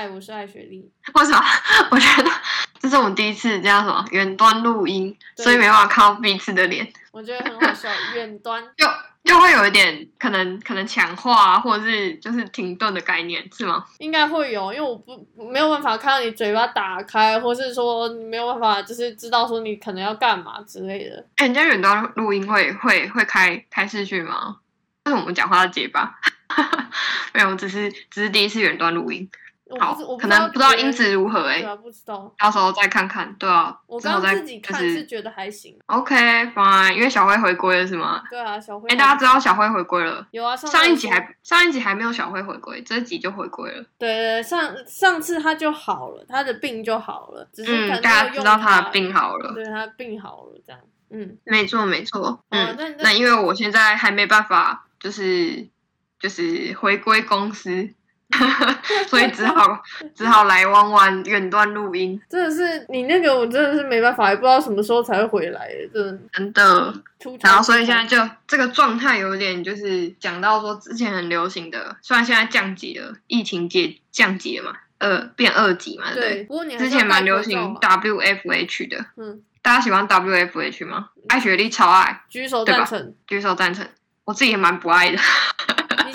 [0.00, 0.90] 嗨，我是爱雪莉。
[1.12, 1.44] 为什么？
[1.92, 2.30] 我觉得
[2.80, 8.64] 这是我们第一次这样什么远端录音，所以没办法看到彼此的脸，我觉得很好笑， 远端。
[8.78, 8.86] 就
[9.22, 13.84] 就会有一点可能可能强化啊，或者是就是停顿的概念，是吗？
[13.98, 21.22] 应该会有，因为我不没有办法看到你嘴巴打开，或是说你没有办法就是知道说你可能要干嘛之类的。
[21.36, 24.60] 哎、人家远端录音会会会开开视讯吗？
[25.02, 26.18] 但是我们讲话要结巴，
[27.34, 29.28] 没有，只是只是第一次远端录音，
[29.78, 31.12] 好可能不知道音质。
[31.12, 32.32] 如何哎、对啊，不知道。
[32.38, 35.78] 到时候再看看，对啊，我刚自己看就是觉得还行。
[35.86, 36.16] OK
[36.54, 38.22] fine，因为小辉回归了是吗？
[38.30, 38.88] 对啊，小辉。
[38.88, 40.26] 哎、大家知道小辉回归了。
[40.30, 43.84] 有啊，上一集次还上一集还没有小辉回归，这一集就回归了。
[43.98, 49.52] 对对对上上次他就好了，他的病就好了，只是嗯，大家知道他的病好了。
[49.52, 50.80] 对他病好了这样。
[51.10, 52.20] 嗯，没错没错。
[52.20, 55.68] 哦嗯，那那那因为我现在还没办法，就是
[56.20, 57.90] 就是回归公司，
[59.08, 59.82] 所以只好
[60.14, 62.20] 只好来弯弯远端录音。
[62.28, 66.94] 真的是你那个，我真的是没办法，也不知道什么时候才会回来，真的真的，
[67.42, 81.10] 然后所以现在就这个状态有点就是讲到说之前很流行的，虽然现在降级了，疫情解降级了嘛，呃，变二级嘛，对不对，不过你之前蛮流行口罩嘛 WFH 的，嗯，大家喜欢 WFH 吗？
[81.28, 83.14] 爱雪莉超爱，举手赞成。
[83.26, 83.86] 举手赞成。
[84.26, 85.18] 我自己也蛮不爱的，你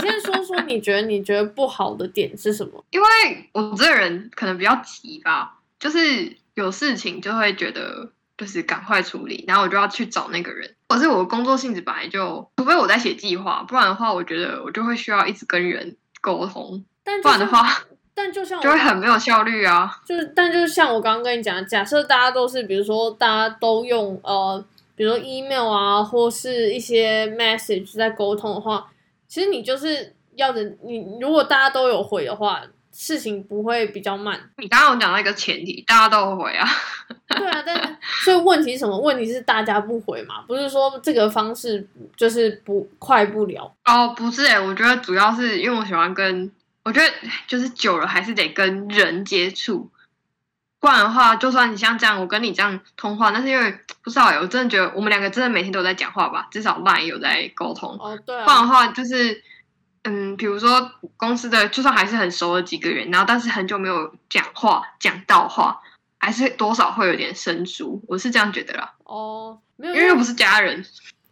[0.05, 2.83] 先说说，你觉得你觉得不好的点是什么？
[2.91, 3.07] 因为
[3.51, 10.73] 我这个人可能比较急吧，就是有事情就会觉得就是赶快处理，然后我就要去找那个人。
[10.87, 17.67] 或是我的工作性质本来就，除非我在写计划，不然的话，我觉得我就会需要一直跟人沟通，但，不然的话
[18.13, 19.91] 但就像我 就会很没有效率啊。
[20.05, 24.63] 就是，但就是像我刚刚跟你讲的，假设大家都是，比如说大家都用呃，
[24.95, 28.85] 比如说 email 啊，或是一些 message 在沟通的话，
[29.35, 32.61] 其实你就是要的，你如果大家都有回的话，
[32.93, 34.39] 事情不会比较慢。
[34.59, 36.65] 你刚刚有讲到一个前提，大家都有回啊。
[37.27, 38.97] 对啊，但是所以问题是什么？
[38.97, 43.75] 问题是大家不回嘛，不是说这个方式就是不快不了。
[43.83, 46.49] 哦，不是诶、我觉得主要是因为我喜欢跟，
[46.85, 47.13] 我觉得
[47.45, 49.89] 就是久了还是得跟人接触，
[50.85, 59.41] 不然的话，就算你像这样，我跟你这样通话，那是因为不知道诶、我真的觉得我们两个真的每天都在讲话吧，至少 LINE 有在沟通，哦，对不然的啊，话就是。
[60.07, 65.81] 嗯，比如说公司的，就算还是很熟的几个人，然后但是很久没有讲话、讲到话，
[66.19, 68.03] 还是多少会有点生疏。
[68.07, 70.85] 我是这样觉得啦，哦，没有，因为又不是家人。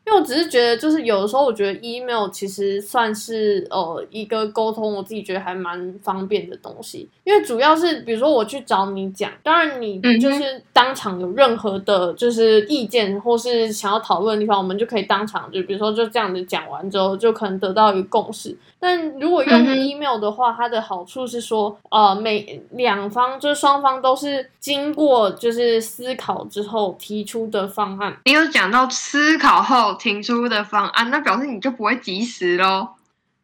[0.05, 7.09] 因为我只是觉得，就是有的时候我觉得 email 其实算是呃一个沟通，我自己觉得还蛮方便的东西。
[7.23, 18.55] 因为主要是比如说我去找你讲，当然你就是当场有任何的就是意见或是想要讨论的地方，我们就可以当场就比如说就这样子讲完之后，就可能得到一个共识。
[18.79, 28.17] 但如果用 email 的话，它的好处是说，呃，每两方就是双方都是经过就是思考之后提出的方案。
[28.25, 32.89] 你有讲到思考后提出的方案，那表示你就不会及时喽。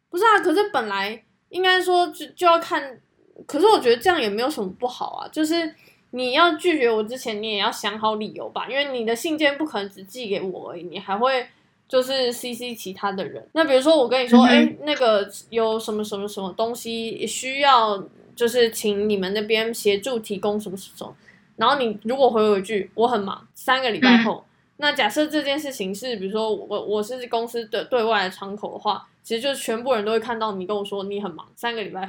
[0.08, 2.98] 不是啊，可是本来应该说就就要看，
[3.46, 5.28] 可是我觉得这样也没有什么不好啊。
[5.30, 5.72] 就是
[6.10, 11.46] 你要拒绝我之前，你也要想好理由吧，因为你的信件不可能只寄给我而已，你还会
[11.88, 13.46] 就是 CC 其他的人。
[13.52, 18.02] 那比如说我跟你说，哎、那个有什么什么什么东西需要，
[18.34, 21.14] 就是请你们那边协助提供什么什么，
[21.56, 24.44] 然后你如果回我一句我很忙，三个礼拜后。
[24.80, 32.06] 那假设这件事情是，比如说我我是公司的对外的窗口的话，其实就是全部人都会看到你跟我说你很忙，三个礼拜后，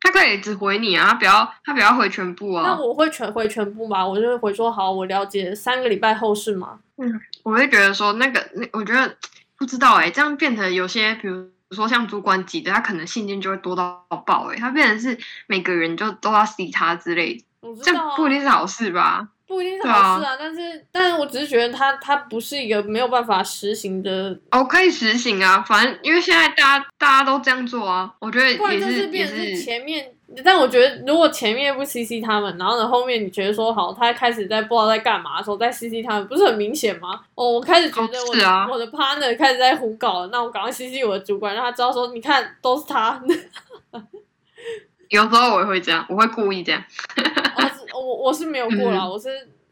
[0.00, 2.80] 他可以只回你啊，他不要他不要回全部啊那啊。
[2.80, 4.06] 我会全回全部吗？
[4.06, 6.80] 我就会回说好，我了解，三个礼拜后是吗？
[7.42, 9.16] 我会觉得说那个，那我觉得
[9.58, 17.44] 不知道哎、这样变成有些，比如说像主管级的，他可能信件就会多到爆哎、他变成是每个人就都要 C 他之类的，
[17.82, 19.28] 这不一定是好事吧？
[19.54, 30.10] 不一定是好事啊，但是，但是我只是觉得它它不是一个没有办法实行的，哦，可以实行啊，反正因为现在大家大家都这样做啊，我觉得不然就是变成前面。
[30.44, 37.20] 但我觉得，如果前面不 CC 他们，然后呢后面你觉得说好，他开始在不知道在干嘛的时候再 CC 他们，不是很明显吗？
[37.36, 43.22] 哦，我开始觉得我的、哦啊我的 partner 开始在胡搞了，那我赶快 CC 我的主管，让他知道说，你看都是他。
[45.10, 46.82] 有时候我也会这样，我会故意这样。
[48.04, 49.28] 我我我是没有过啦，嗯我是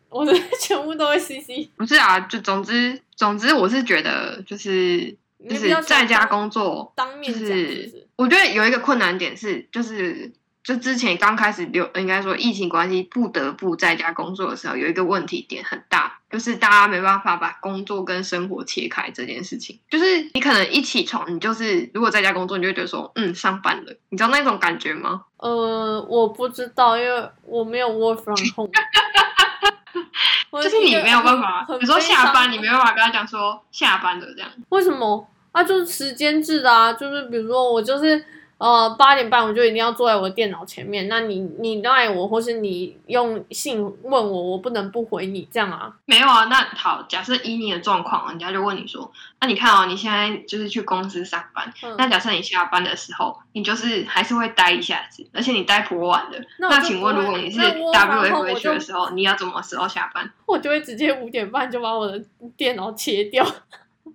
[0.09, 1.69] 我是 全部都会 CC。
[1.77, 5.15] 不是啊，就总之总之，我是觉得就是
[5.49, 8.07] 就是在家工作，就当面讲，是？
[8.17, 10.33] 我觉得有一个困难点是，就是
[10.65, 16.02] 就之前刚开始流，应该说疫情关系不得不在家工作的时候，有一个问题点很大，
[16.33, 19.79] 就是大家没办法把工作跟生活切开这件事情。
[19.91, 25.25] 就是你可能一起床，你就是如果在家工作，你就会觉得说，嗯，上班了，你知道那种感觉吗？
[25.37, 28.71] 呃，我不知道，因为我没有 work from home。
[30.63, 34.51] 就是你没有办法，很比如说下班，你悲没办法跟他讲说下班了这样。
[34.51, 35.63] 伤为什么啊？
[35.63, 38.25] 就是时间制的啊，就是比如说我就是
[38.63, 45.93] 呃八点半我就一定要坐在我的电脑前面，那你你赖我，或是你用信问我，我不能不回你这样啊？
[46.05, 49.11] 没有啊，那好，假设以你的状况，人家就问你说，
[49.41, 60.31] 那你看哦，你现在就是去公司上班，嗯那假设你下班的时候，你就是还是会待一下子，而且你待颇晚的，那请问如果你是那我然后我 WFH 就的时候，你要怎么时候下班？
[60.47, 62.23] 我就会直接五点半就把我的
[62.57, 63.45] 电脑切掉。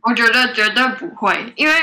[0.04, 1.74] 我觉得绝对不会，因为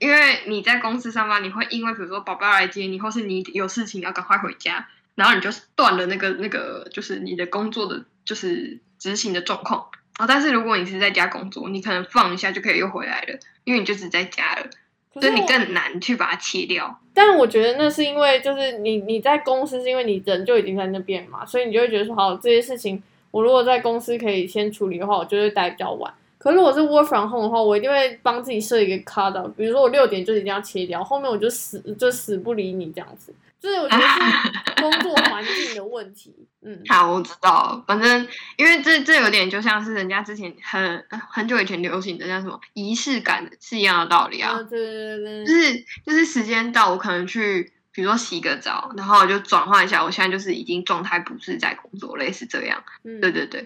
[0.00, 9.86] 因为你在公司上班，你会因为比如说宝宝来接你，或是你有事情要赶快回家，然后你就断了那个那个就是你的工作的就是执行的状况。
[10.14, 14.68] 啊、但是如果你是在家工作，你可能放一下就可以又回来了，因为你就只在家了，
[15.14, 17.00] 所以你更难去把它切掉。
[17.14, 26.12] 但我觉得那是因为，就是你你在公司是因为你人就已经在那边嘛，所以你就会觉得说，好，这些事情我如果在公司可以先处理的话，我就会待比较晚。
[26.40, 33.34] 可如果是 work from home 的话，我一定会帮自己设一个 cut out，比如说我六点就一定要切掉，后面我就死就死不理你这样子。
[33.60, 34.20] 就是我觉得是
[34.80, 38.26] 工作环境的问题，嗯，好，我知道，反正
[38.56, 44.52] 因为这这有点就像是人家之前很很久以前流行的叫什么仪式感是一样的道理啊。
[44.52, 52.82] 啊，对对对就，是就是时间到，我可能去，比如说洗个澡，然后我就转换一下，我现在就是已经状态不是在工作，类似这样。
[53.04, 53.62] 嗯，对对对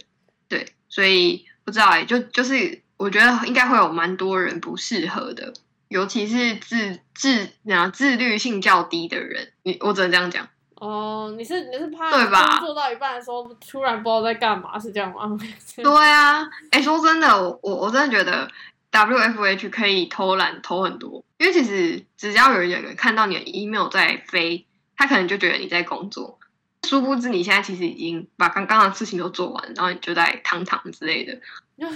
[0.49, 5.53] 对，所以不知道哎、就就是我觉得应该会有蛮多人不适合的，
[5.89, 10.47] 尤其是自自然后自律性较低的人，你我只能这样讲。
[10.77, 15.39] 哦，你是你是怕对吧做到一半的时候突然不知道在干嘛，是这样吗？
[15.83, 18.51] 对啊，哎，说真的，我我我真的觉得
[18.93, 24.67] WFH 可以偷懒偷很多，因为其实只要有人看到你的 email 在飞，
[24.97, 26.39] 他可能就觉得你在工作，
[26.85, 31.37] 殊不知你现在其实已经把刚刚的事情都做完，然后你就在躺躺之类的。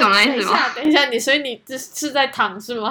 [0.00, 2.90] 懂那意等一思吗下，等一下，你所以你这是在躺是吗？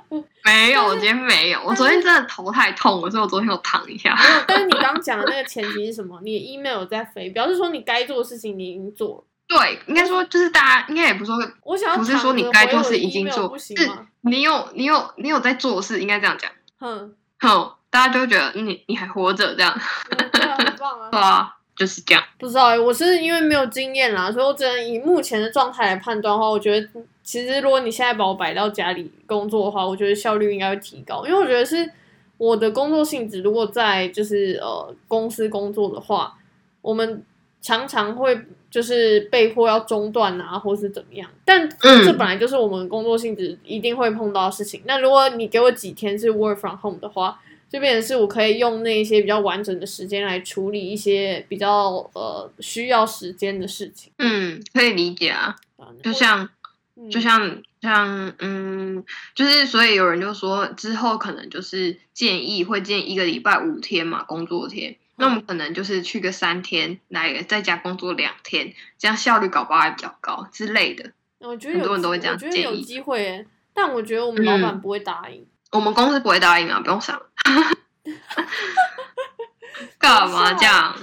[0.44, 4.14] 没有，我今天没有，我昨天真的头太痛了，所以我昨天有躺一下。
[4.14, 6.20] 没有，但是你刚刚讲的那个前提是什么？
[6.22, 9.24] 你的 email 有在飞，表示说你该做的事情你已经做了。
[9.48, 13.74] 对，应该说就是大家应该也不是说我想要不是说你该做事已经做，是？
[14.20, 16.50] 你有你有你有在做事，应该这样讲。
[16.78, 19.72] 哼，哼，大家就会觉得你你还活着这样，
[20.18, 21.20] 嗯对啊，很棒啊 对。
[21.20, 22.20] 啊，就是这样。
[22.40, 26.88] 不知道欸，我是因为没有经验啦，所以我只能以目前的状态来判断的话，我觉得
[27.22, 31.88] 其实如果你现在把我摆到家里工作的话，我觉得效率应该会提高，因为我觉得是
[32.36, 36.34] 我的工作性质，如果在就是呃公司工作的话，
[36.82, 37.24] 我们
[37.62, 38.36] 常常会
[38.68, 44.82] 就是被迫要中断啊，或是怎么样，但这本来就是我们工作性质一定会碰到的事情。
[44.84, 47.40] 那如果你给我几天是 work from home 的话，
[47.74, 54.12] 就变成是我可以用那一些比较完整的时间来处理一些比较呃需要时间的事情。
[54.18, 56.48] 嗯，可以理解啊，啊就像
[56.94, 59.04] 嗯就像像嗯，
[59.34, 71.10] 就是所以有人就说之后可能就是建议会建一个礼拜五天嘛工作天，那我们可能就是去个三天来在家工作两天，这样效率搞不好还比较高之类的。
[71.40, 75.44] 我觉得很多人都会这样我觉得有机会耶，但我觉得我们老板不会答应。
[75.74, 77.20] 我们公司不会答应啊，不用想。
[79.98, 80.94] 干嘛这样？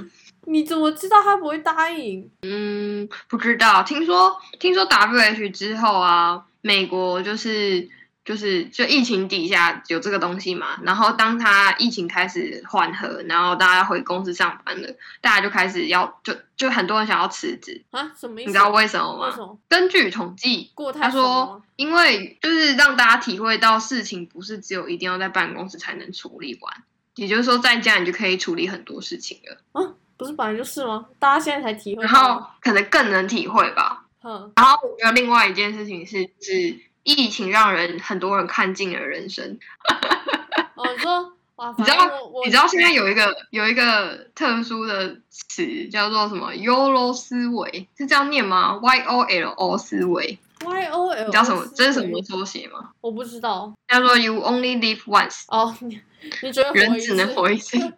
[0.46, 2.32] 你怎么知道他不会答应？
[2.44, 3.84] 嗯，不知道。
[3.84, 7.90] 听说听说 WH 之后啊，美国就是
[8.24, 14.88] 就是就疫情底下有这个东西嘛，然后当他疫情开始缓和，然后大家回公司上班了，
[15.22, 18.12] 大家就开始要就就很多人想要辞职，啊？
[18.16, 18.48] 什么意思？
[18.48, 19.58] 你知道为什么吗？
[19.68, 26.84] 根据统计，过他说，因为就是让大家体会到事情不是只有一定要在办公室才能处理完，
[27.16, 31.06] 也就是说在家你就可以处理很多事情了，啊，不是本来就是吗？
[31.18, 32.46] 大家现在才体会然后。
[32.62, 34.06] 可能更能体会吧。
[34.24, 39.60] 嗯，然后我觉得另外一件事情是，是疫情让人很多人看尽了人生。
[40.75, 42.10] 哦，你说哇，你知道
[42.46, 51.65] 你知道现在有一个有一个特殊的词叫做什么 “YOLO 思维”，是这样念吗？Y O L O 思维，Y O L，你知道什么？
[51.75, 52.22] 这是什么？
[52.24, 52.91] 缩写吗？
[53.01, 53.72] 我不知道。
[53.88, 56.01] 叫做 “You only live once”，哦， 你
[56.41, 57.77] 你觉得人只能活一次。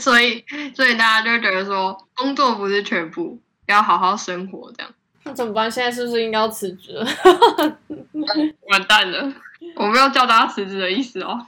[0.00, 0.42] 所以，
[0.74, 4.94] 所以大家就觉得说，工作不是全部，要好好生活，这样。
[5.24, 5.70] 那怎么办？
[5.70, 7.06] 现在是不是应该要辞职了？
[8.68, 9.32] 完蛋了，
[9.76, 11.46] 我没有叫大家辞职的意思哦。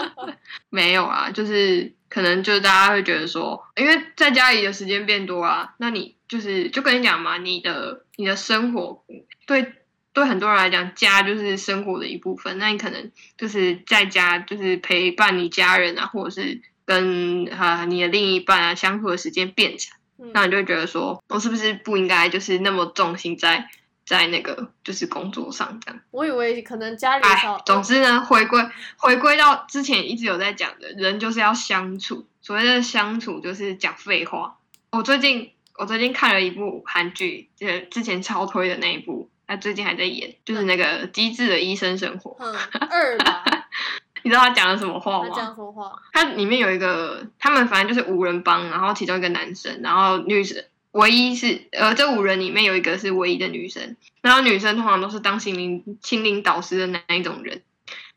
[0.68, 9.04] 没有啊，就是可能就是大家会觉得说，因为在家里的时间变多啊，那你就是就跟你讲嘛，你的你的生活
[9.46, 9.72] 对
[10.12, 12.58] 对很多人来讲，家就是生活的一部分。
[12.58, 23.68] 那你可能就是在家就是陪伴你家人啊，或者是跟啊你的另一半啊相处的时间变长，嗯那你就会觉得说，我是不是不应该就是那么重心在
[24.06, 26.00] 在那个就是工作上这样？
[26.10, 27.24] 我以为可能家里
[27.64, 28.64] 总之呢，回归
[28.96, 32.26] 回归到之前一直有在讲的，人就是要相处。
[32.40, 34.58] 所谓的相处，就是讲废话。
[34.92, 42.32] 我最近我最近看了一部韩剧，就是之前超推的那一部，他最近还在演，就是那个《机智的医生生活》。
[42.38, 42.54] 嗯
[42.90, 43.44] 二吧，
[44.24, 45.42] 你知道他讲了什么话吗他这吗？
[45.46, 57.62] 样说话，他里面有一个，他们反正就是五人帮，然后其中一个男生，然后女生唯一是呃，这五人里面有一个是唯一的女生，然后女生通常都是当心灵心灵导师的那一种人。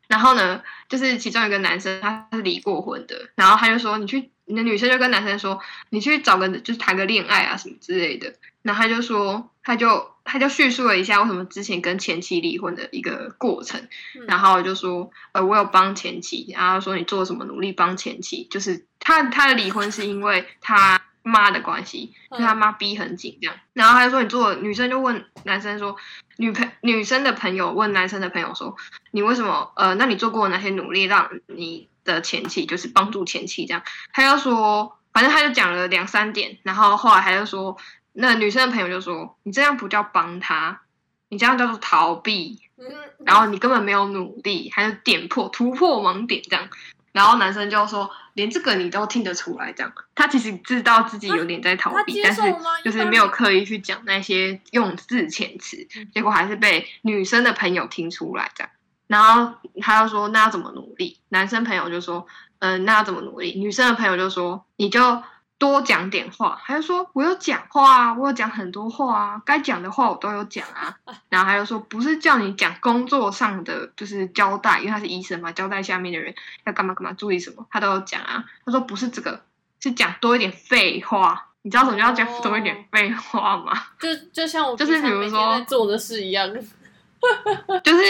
[0.07, 5.59] 然后呢，就是其中一个男生他是离过婚的，然后他就说你去，你的女生就跟男生说，
[5.89, 8.33] 你去找个就是谈个恋爱啊什么之类的。
[8.61, 13.87] 然后他就说，他就他就叙述了一下为什么之前跟前妻离婚的一个过程。
[14.15, 14.25] 嗯。
[14.27, 25.95] 然后就说，呃，我有帮前妻，然后说你做什么努力帮前妻，就是他他的离婚是因为他妈的关系，嗯就他妈逼很紧这样，然后他就说你做，女生就问男生说，
[26.37, 28.75] 女朋女生的朋友问男生的朋友说，
[29.11, 37.75] 你为什么呃，那你做过哪些努力让你的前妻就是帮助前妻这样，他就说，反正他就讲了两三点，然后后来他就说，
[38.19, 40.81] 那女生的朋友就说，你这样不叫帮他，
[41.29, 42.59] 你这样叫做逃避。
[42.77, 42.85] 嗯，
[43.25, 46.67] 然后你根本没有努力，还是点破突破盲点这样。
[47.11, 52.41] 然后男生就说，连这个你都听得出来，这样他其实知道自己有点在逃避，但是？
[52.83, 58.71] 就是没有刻意去讲那些用字遣词嗯，结果还是被女生的朋友听出来这样。
[59.07, 61.19] 然后他就说，那要怎么努力？
[61.29, 62.27] 男生朋友就说，
[62.59, 63.59] 嗯、那要怎么努力？
[63.59, 65.23] 女生的朋友就说，你就
[65.57, 66.61] 多讲点话。
[66.65, 70.97] 他就说，我有讲话啊，我有讲很多话啊，该讲的话我都有讲啊。
[71.29, 76.33] 然后他就说，不是叫你讲工作上的就是交代，因为他是医生嘛，交代下面的人
[76.65, 78.45] 要干嘛干嘛，注意什么，他都有讲啊。
[78.65, 79.41] 他说不是这个，
[79.79, 81.45] 是讲多一点废话。
[81.63, 83.73] 你知道什么叫讲哦多一点废话吗？
[83.99, 86.49] 就就像我就是比如说做的事一样，
[87.83, 88.03] 就是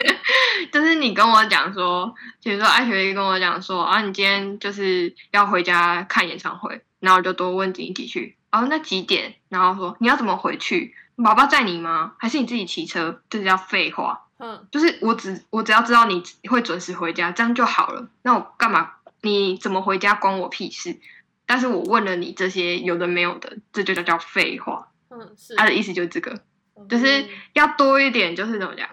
[0.72, 9.34] 就是你跟我讲说，比如说艾雪莉跟我讲说啊，你今天就是要回家看演唱会，然后我就多问几几句，哦，那几点？
[9.48, 10.94] 然后说你要怎么回去？
[11.16, 12.14] 爸爸载你吗？
[12.18, 13.20] 还是你自己骑车？
[13.28, 14.26] 这叫废话。
[14.38, 18.08] 嗯，就是我只我只要知道你会准时回家，这样就好了。
[18.22, 18.92] 那我干嘛？
[19.20, 20.98] 你怎么回家关我屁事？
[21.44, 24.88] 但是我问了你这些有的没有的，这就叫叫废话。
[25.10, 26.40] 嗯，是，他的意思就是这个。
[26.88, 28.88] 就是嗯要多一点，就是怎么讲，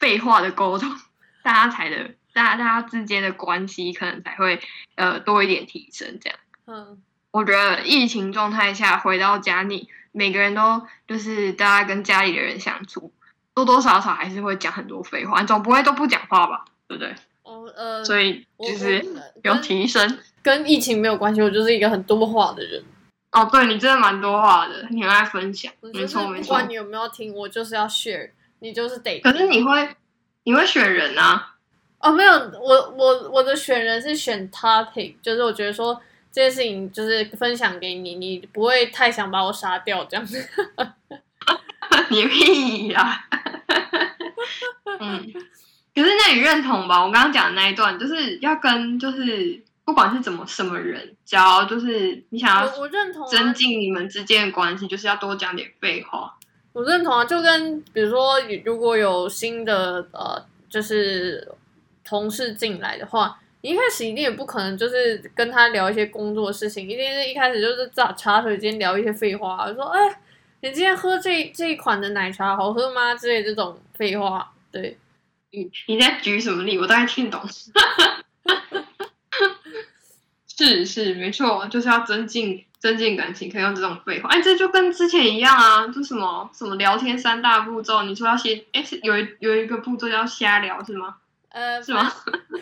[0.00, 0.90] 废话的沟通，
[1.44, 4.60] 大家才的，大家大家之间的关系可能才会
[4.96, 6.18] 呃多一点提升。
[6.20, 13.12] 这样，嗯我觉得疫情状态下回到家里，每个人都就是大家跟家里的人相处，
[13.54, 17.14] 多多少少还是会讲很多废话，你总不会都不讲话吧，对不对？
[17.42, 19.04] 哦呃，所以我就是
[19.44, 20.18] 有提升。
[20.42, 22.82] 跟疫情没有关系，我就是一个很多话的人，
[23.30, 26.48] 哦，对你真的蛮多话的，你很爱分享，没错没错。
[26.48, 28.30] 不管你有没有听，我就是要 share，
[28.60, 29.88] 你就是得可是你会
[30.44, 31.56] 你会选人啊？
[31.98, 36.00] 哦，没有，我我我的选人是选 topic，就是我觉得说
[36.32, 40.48] 这件事情就是分享给你，你不会太想把我杀掉这样子。
[42.08, 43.24] 你屁呀、
[44.98, 45.32] 嗯，
[45.94, 47.04] 可是那你认同吧？
[47.04, 56.38] 我刚刚讲的那一段，就是要跟就是不管是怎么什么人，只要就是你想要我我认同、啊，增进你们之间的关系，就是要多讲点废话。
[56.72, 61.46] 我认同啊，就跟比如说，如果有新的呃，就是
[62.04, 70.20] 同事进来的话，你一开始一定也不可能就是跟他聊一些工作事情，一定是一开始就是在茶水间聊一些废话，说哎，
[70.60, 73.14] 你今天喝这这一款的奶茶好喝吗？
[73.14, 74.96] 之类这种废话，对，
[75.50, 76.78] 你你在举什么例？
[76.78, 77.42] 我大概听得懂。
[80.66, 84.28] 是是没错，就是要增进增进感情，可以用这种废话。
[84.28, 91.16] 哎，这就跟之前一样啊，就什么什么聊天三大步骤，你说要先哎是有一有一个步骤叫瞎聊是吗？
[91.48, 92.12] 呃，是吗？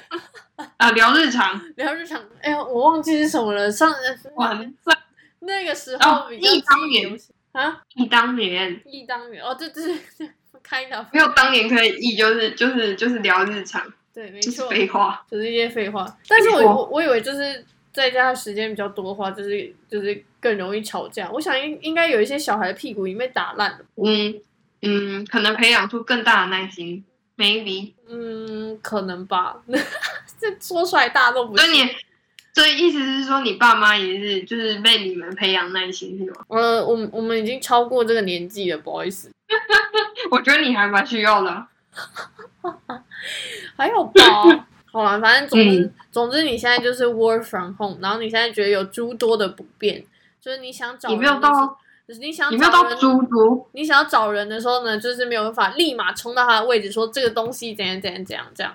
[0.78, 3.92] 啊，聊日常，聊日常，哎呀，我忘记是什么了，上
[4.34, 4.98] 完蛋，
[5.40, 7.20] 那个时哦候比较忆当年
[7.52, 9.84] 啊，忆当年忆当年，哦，对对
[10.16, 10.30] 对
[10.66, 13.82] ，kind of，没有当年可以忆，就是就是就是聊日常，
[14.14, 15.24] 对，没就是错，废话。
[15.30, 16.06] 就是一些废话。
[16.26, 17.64] 但是我我我以为就是
[17.98, 21.28] 在家的时间比较多的话，就是就是更容易吵架。
[21.32, 24.40] 我想应应该有一些小孩屁股已经被打烂了，嗯
[24.82, 27.04] 嗯，可能培养出更大的耐心
[27.36, 27.94] ，maybe。
[28.08, 29.56] 嗯，可能吧。
[30.38, 31.66] 这说出来大家都不信。
[31.66, 31.90] 所以你
[32.54, 36.44] 所以意思是说，你爸妈也是就是被你们培养耐心是吗？
[36.48, 39.28] 呃，我们我们已经超过这个年纪了，不好意思。
[40.30, 41.68] 我觉得你还蛮需要的啊。
[43.76, 50.04] 还有吧，好了，反正总之、嗯总之，你现在就是 work from home，然后你现在觉得有诸多的不便，
[50.40, 51.78] 就是你想找你没有到，
[52.08, 52.84] 就是你想你没有到
[53.70, 58.74] 你想要找人的时候呢，就是没有办法立马冲到他的位置说这个东西怎样怎样怎样这样。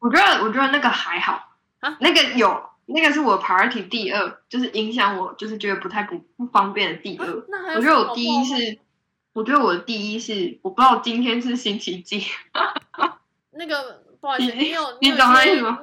[0.00, 7.26] 我觉得我觉得那个还好啊那个有那个是我 priority 第二，就是影响我就是觉得不太不不方便的第二。
[7.26, 8.78] 啊那还有我觉得我第一是，
[9.32, 12.26] 我觉得我的第一是我不知道今天是星期几，
[13.52, 15.16] 那个不好意思，你你有你有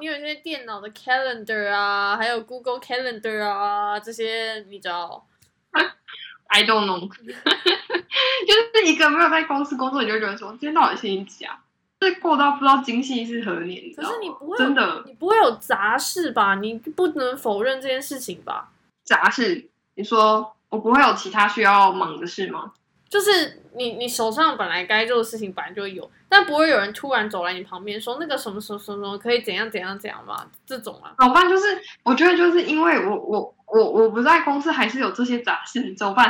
[0.00, 5.26] 你有一些电脑的 calendar 啊，还有 Google Calendar 啊，这些你知道？
[6.48, 11.60] I don't know， 就是一个没有在公司工作，你就会觉得说今天到底星期几啊？
[12.00, 16.54] 这过到不知道今夕是何年，可是你不会真的你不会有杂事吧？
[16.54, 18.70] 你不能否认这件事情吧？
[19.04, 19.68] 杂事。
[19.96, 22.72] 你说我不会有其他需要忙的事吗？
[23.10, 30.46] 就是你你手上本来该做的事情本来就有，但不会有人突然走来你旁边说那个什么什么什么可以怎样怎样怎样嘛？
[30.64, 31.50] 这种啊，怎么办？
[31.50, 36.26] 就是我觉得就是因为我我我我不在公司，还是有这些杂事，怎么办？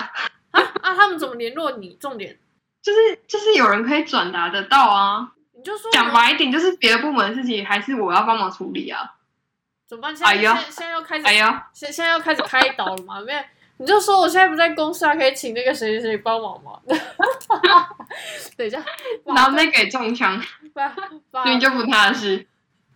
[0.53, 1.99] 啊啊，他们怎么联络你？
[2.01, 2.39] 重点
[2.81, 5.33] 就是就是有人可以转达得到啊。
[5.53, 9.17] 你就说讲白一点，就是别的部门的事情还是我要帮忙处理啊。
[9.87, 10.17] 怎么办？
[10.17, 13.21] 现在、哎呀现在要开始哎呀，现现在要开始开导了嘛？
[13.21, 13.41] 没有，
[13.81, 16.73] 你就说我现在不在公司啊，可以请那个谁谁谁帮忙吗？
[18.55, 18.79] 等一下，
[19.25, 20.39] 把然后再给中枪，
[20.75, 20.95] 把
[21.31, 22.47] 把所以就不他的事。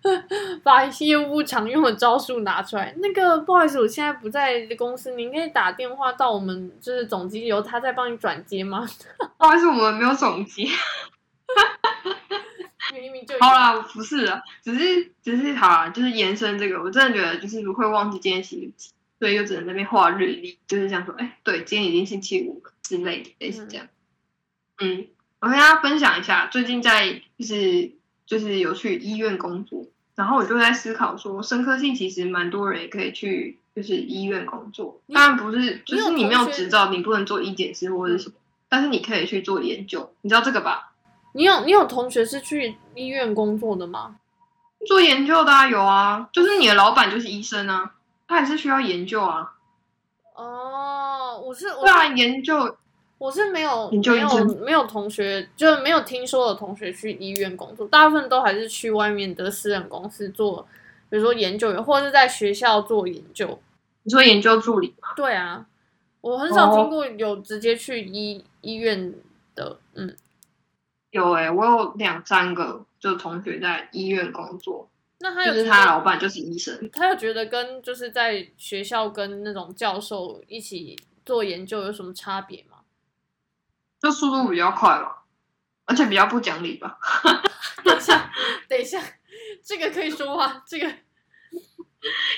[0.62, 2.95] 把业务部常用的招数拿出来。
[2.99, 8.87] 那个不好意思，我现在不在公司，您可以打电话到我们就是总机，由他再帮你转接吗？
[9.38, 10.69] 不好意思，我们没有总机。
[12.93, 18.91] 明明就好啦，不是啊，只是只是好啦，就是延伸这个，我真的觉得就是不会忘记今天星期几，
[19.25, 23.87] 所以又只能在那边画日历，就是想说，哎，对，今天已经星期五了之类的，类似这样。
[24.83, 25.07] 嗯，
[25.40, 27.93] 我跟大家分享一下，最近在就是
[28.26, 38.34] 就是有去医院工作，然后我就在思考说，生科系其实蛮多人也可以去就是医院工作，当然不是，就是你没有执照，你不能做医检师或者什么，
[38.69, 40.93] 但是你可以去做研究，你知道这个吧？
[41.32, 44.17] 你有你有同学是去医院工作的吗？
[44.87, 47.95] 做研究的啊，有啊，就是你的老板就是医生啊，
[48.26, 49.52] 他还是需要研究啊。
[50.34, 52.76] 哦，我是我对啊，研究
[53.19, 60.67] 我是没有研究没有没有同学，就是没有听说有同学去医院工作，大部分都还是去外面的私人公司做，
[61.08, 63.58] 比如说研究员，或者是在学校做研究。
[64.02, 65.65] 你说研究助理吗，对啊，
[66.21, 69.15] 我很少哦听过有直接去医医院
[69.54, 70.15] 的，嗯，
[71.10, 74.89] 有诶、我有两三个就同学在医院工作，
[75.25, 76.91] 那他有就是他老板就是医生。
[76.93, 82.80] 他有觉得跟就是在学校跟那种教授一起做研究有什么差别吗？
[83.99, 85.25] 就速度比较快吧，
[85.87, 86.99] 而且比较不讲理吧。
[87.82, 88.30] 等一下，
[88.69, 89.02] 等一下，
[89.65, 90.63] 这个可以说话？
[90.67, 90.93] 这个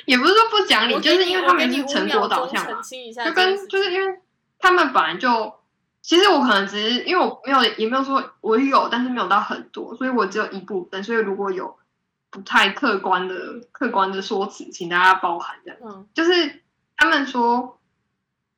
[0.04, 4.20] 也不是说不讲理，就是因为他们是成秒钟果导向嘛澄，清一下就跟就是因为
[4.60, 5.52] 他们本来就，
[6.02, 11.76] 其实我可能只是因为我没有也没有说我有，但是没有到很多，所以我只有一部分，所以如果有
[12.36, 13.34] 不太客观的
[13.72, 15.80] 客观的说辞，请大家包涵这样。
[15.82, 16.60] 嗯就是
[16.94, 17.80] 他们说，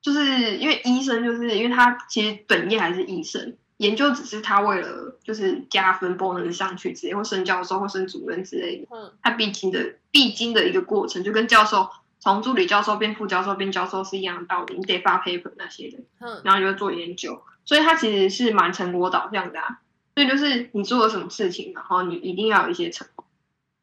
[0.02, 11.88] 就是因为医生，就是因为他其实本业还是医生，研究只是他为了就是加分 bonus 上去之类，或升教授或升主任之类的，嗯他必经的必经的一个过程，就跟教授
[12.18, 19.78] 从助理教授变副教授变教授是一样的道理，你得发 paper 那些的，嗯然后就会做研究，所以他其实是蛮成果导向的、啊。
[20.16, 23.17] 所以就是你做了什么事情，然后你一定要有一些成果。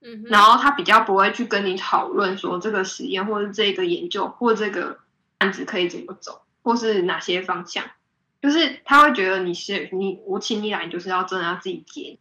[0.06, 5.00] 嗯，然后他比较不会去跟你讨论说这个实验或者这个研究或这个
[5.40, 7.84] 案子可以怎么走，或是哪些方向，
[8.42, 12.20] 就是他会觉得你是你我请你来，你就是要真的要自己接。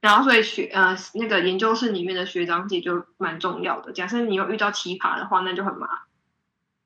[0.00, 3.92] 然后所以学呃那个研究室里面的学长姐就蛮重要的。
[3.92, 5.98] 假设你又遇到奇葩的话，那就很麻烦。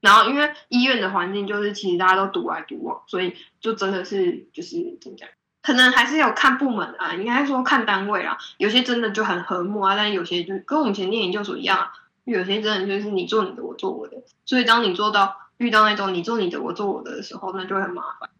[0.01, 5.29] 然后因为医院的环境就是其实大家都独来独往，所以就真的是就是怎么讲，
[5.69, 11.93] 可能还是有看部门啊，应该说看单位啊，有些真的就很和睦啊，但有些就跟我们以前念研究所一样啊，
[12.25, 18.31] 有些真的就是你做你的，我做我的，所以当你做到遇到那种你做你的，我做我的的时候，那就会很麻烦，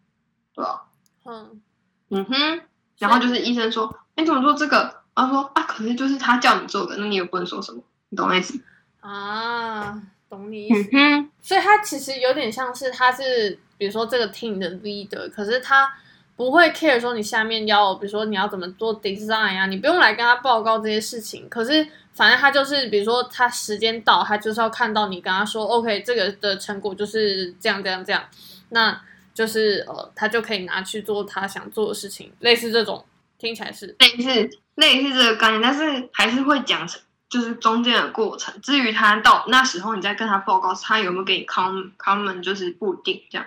[0.55, 0.85] 对吧、
[1.23, 1.61] 嗯，
[2.09, 2.61] 嗯哼，
[2.97, 5.03] 然后就是医生说，哎，你怎么做这个？
[5.13, 8.59] 然后说啊，可是就是他叫你做的，那你也不能说什么，你懂我意思？
[9.01, 10.89] 啊，懂你意思。
[10.93, 15.93] 嗯哼，所以他其实有点像是他是，比如说这个 team 的 leader，可是他
[16.39, 21.49] 不会 care 说你下面要，比如说你要怎么做 design 啊，你不用来跟他报告这些事情。
[21.49, 28.23] 可是反正他就是，比如说他时间到，他就是要看到你跟他说，OK，这个的成果就是这样这样这样，
[28.69, 29.01] 那
[29.33, 33.03] 就是呃，他就可以拿去做他想做的事情，类似这种，
[33.37, 38.53] 听起来是类似类似这个概念，但是还是会讲成就是中间的过程。
[38.61, 43.45] 至于他到那时候你再跟他报告，他有没有给你 common comment，就是不定这样。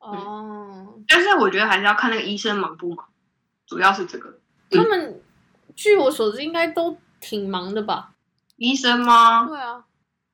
[0.00, 0.94] 哦。
[1.06, 3.06] 但是我觉得还是要看那个医生忙不忙，
[3.66, 4.38] 主要是这个。
[4.70, 5.20] 他们
[5.76, 8.10] 据我所知应该都挺忙的吧？
[8.56, 9.46] 医生吗？
[9.46, 9.84] 对啊。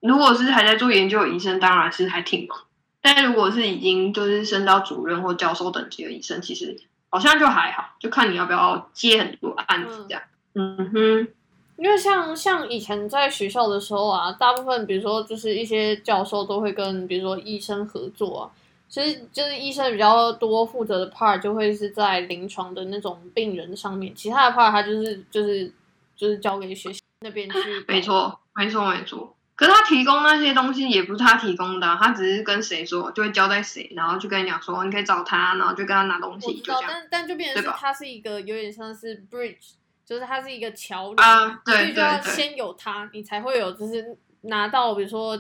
[0.01, 2.59] 如果是还在做研究的医生，当然是还挺忙。
[3.01, 6.77] 但如果是已经就是升到主任或教授等级的医生，其实
[7.09, 10.23] 好像就还好，就看你要不要接很多案子这样。
[10.55, 11.29] 嗯哼。
[11.77, 18.51] 因为像像以前在学校的时候啊，大部分比如说就是一些教授都会跟比如说医生合作啊，
[18.89, 25.73] 其实就是医生比较多负责的 part 就会是在临床的那种病人上面，其他的 part 他就是就是
[26.17, 27.59] 就是交给学习那边去。
[27.89, 29.37] 没错，没错，没错。
[29.55, 36.47] 可是他提供那些东西也不是他提供的，他只是跟谁说就会交代谁，然后就跟你讲说你可以找他，然后就跟他拿东西。
[36.47, 39.75] 我知道，但但就变成是他是一个有点像是 bridge。
[40.05, 45.37] 就是他是一个桥梁，啊对就要先有他，你才会有就是拿到比如说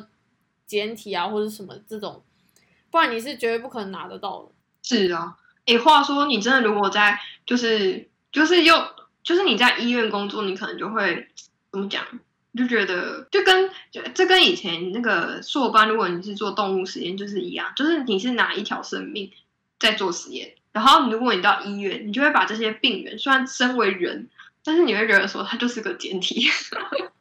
[0.67, 2.21] 简体啊或者什么这种，
[2.91, 4.49] 不然你是绝对不可能拿得到的。
[4.83, 8.75] 是啊，诶，话说你真的如果在就是就是又
[9.23, 11.29] 就是你在医院工作，你可能就会
[11.71, 12.05] 怎么讲？
[12.57, 13.71] 就觉得就跟
[14.15, 19.31] 这跟以前那个硕班，如果你是做动物实验，就是一样，就是你是拿一条生命
[19.79, 24.29] 在做实验，然后如果你到医院，你就会把这些病人，虽然身为人。
[24.69, 26.45] 但是你会觉得说他就是个简体，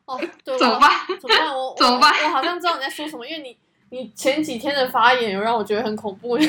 [0.05, 0.89] 哦， 对，怎么办？
[1.19, 1.55] 怎么办？
[1.55, 2.11] 我 怎么办？
[2.23, 3.55] 我好像知道你在说什么，因为你
[3.89, 6.37] 你前几天的发言有让我觉得很恐怖。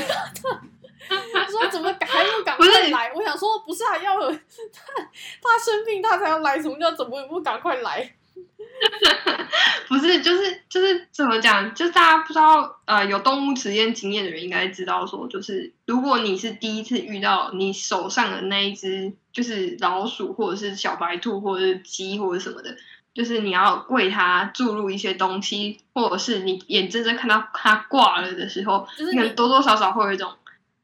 [1.09, 3.13] 他说怎么还不赶快来？
[3.15, 4.29] 我想说不是还要他
[5.41, 8.13] 他生病他才要来，什么叫怎么不赶快来？
[9.89, 11.73] 不是，就是就是怎么讲？
[11.75, 22.77] 就是大家不知道，呃，有动物实验经验的人应该知道，说就是如果你是第一次遇到你手上的那一只，就是老鼠或者是小白兔或者是鸡或者什么的，
[23.17, 30.31] 就是你要为他注入一些东西，或者是你眼睁睁看到他挂了的时候，就是你多多少少会有一种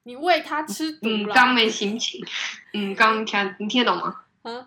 [0.04, 2.24] 你喂他吃毒嗯刚没心情，
[2.72, 4.16] 嗯刚听你听得懂吗？
[4.44, 4.66] 嗯。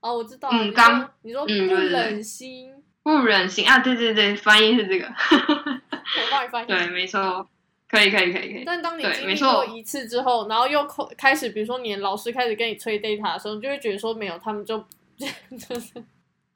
[0.00, 0.50] 哦，我知道。
[0.52, 2.70] 嗯，刚你说不忍心，
[3.02, 3.78] 不忍心啊！
[3.80, 5.06] 对对对，翻译是这个。
[5.06, 6.66] 我帮你翻译。
[6.68, 7.48] 对，没错，
[7.88, 8.62] 可以可以可以可以。
[8.64, 14.78] 但当你经历过一次之后，然后又开始，比如说你的老师开始跟你催 data 的时候，你就会觉得说没有，他们就
[15.18, 15.90] 就是。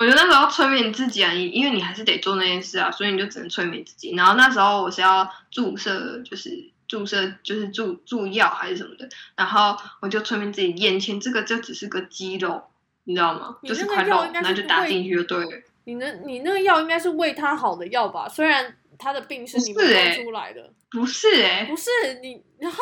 [0.00, 4.14] 我觉得那时候催眠自己啊，你因为你还是得做那件事啊，所以你就只能催眠自己。
[4.16, 12.64] 然后那时候我是要注射，就是注射，就是注注药还是什么的，然后我就催眠自己，眼前这个就只是个肌肉。
[13.04, 13.56] 你知道吗？
[13.64, 15.50] 就是块肉，那就打进去就对了。
[15.84, 18.28] 你那，你那个药应该是为他好的药吧？
[18.28, 21.90] 虽然他的病是你们弄出来的，不是哎，不是
[22.22, 22.78] 你，然后，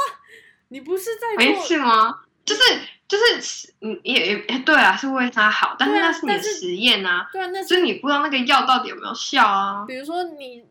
[0.69, 2.21] 你不是在没事吗？
[2.49, 2.63] 就是
[3.07, 9.85] 就是，嗯，也也对啊，是为他好，但是那是你的实验啊，对啊，那是你不知道那个药到底有没有效啊。
[9.87, 10.63] 比如说你，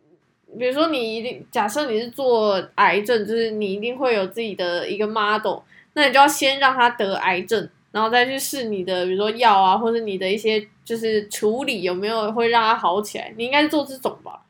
[0.58, 5.60] 比如说你一定假设你是做癌症，就是你一定会有自己的一个 model，
[5.94, 7.70] 那你就要先让他得癌症。
[7.92, 13.34] 然后再去试你的，比如说药啊，或者你的一些就是处理有没有会让他好起来？
[13.38, 14.42] 你应该是做这种吧？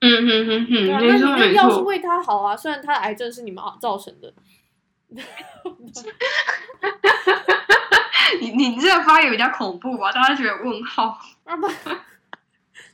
[0.00, 4.30] 嗯哼哼哼，那你那药是为他好啊，虽然他的癌症是你们造成的。
[8.40, 10.10] 你你这个发言比较恐怖吧？
[10.12, 11.18] 大家觉得问号？
[11.44, 11.68] 啊不，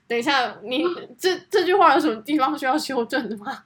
[0.07, 0.85] 等一下，你
[1.19, 3.65] 这这句话有什么地方需要修正的吗？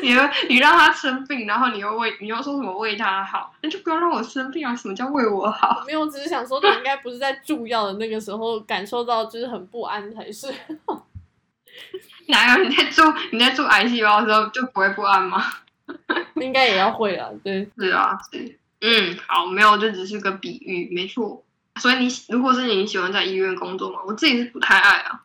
[0.00, 0.16] 你
[0.48, 4.74] 你让他生病，然后你又为你又说什么为他好，那就不要让我生病啊！
[4.74, 5.84] 什么叫为我好？
[5.86, 10.50] 没有，只是想说你应该不是在注药的那个时候感受到就是很不安才是。
[12.28, 15.44] 哪有你在注你在注癌细胞的时候就不会不安吗？
[16.36, 21.42] 应该也要会啊，对，是啊，是，嗯，好，没有，这只是个比喻，没错。
[21.80, 24.00] 所以你如果是你喜欢在医院工作吗？
[24.06, 25.22] 我自己是不太爱啊。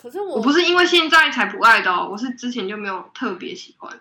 [0.00, 3.92] 可是我我不是因为现在才不爱的，哦我是之前就没有特别喜欢。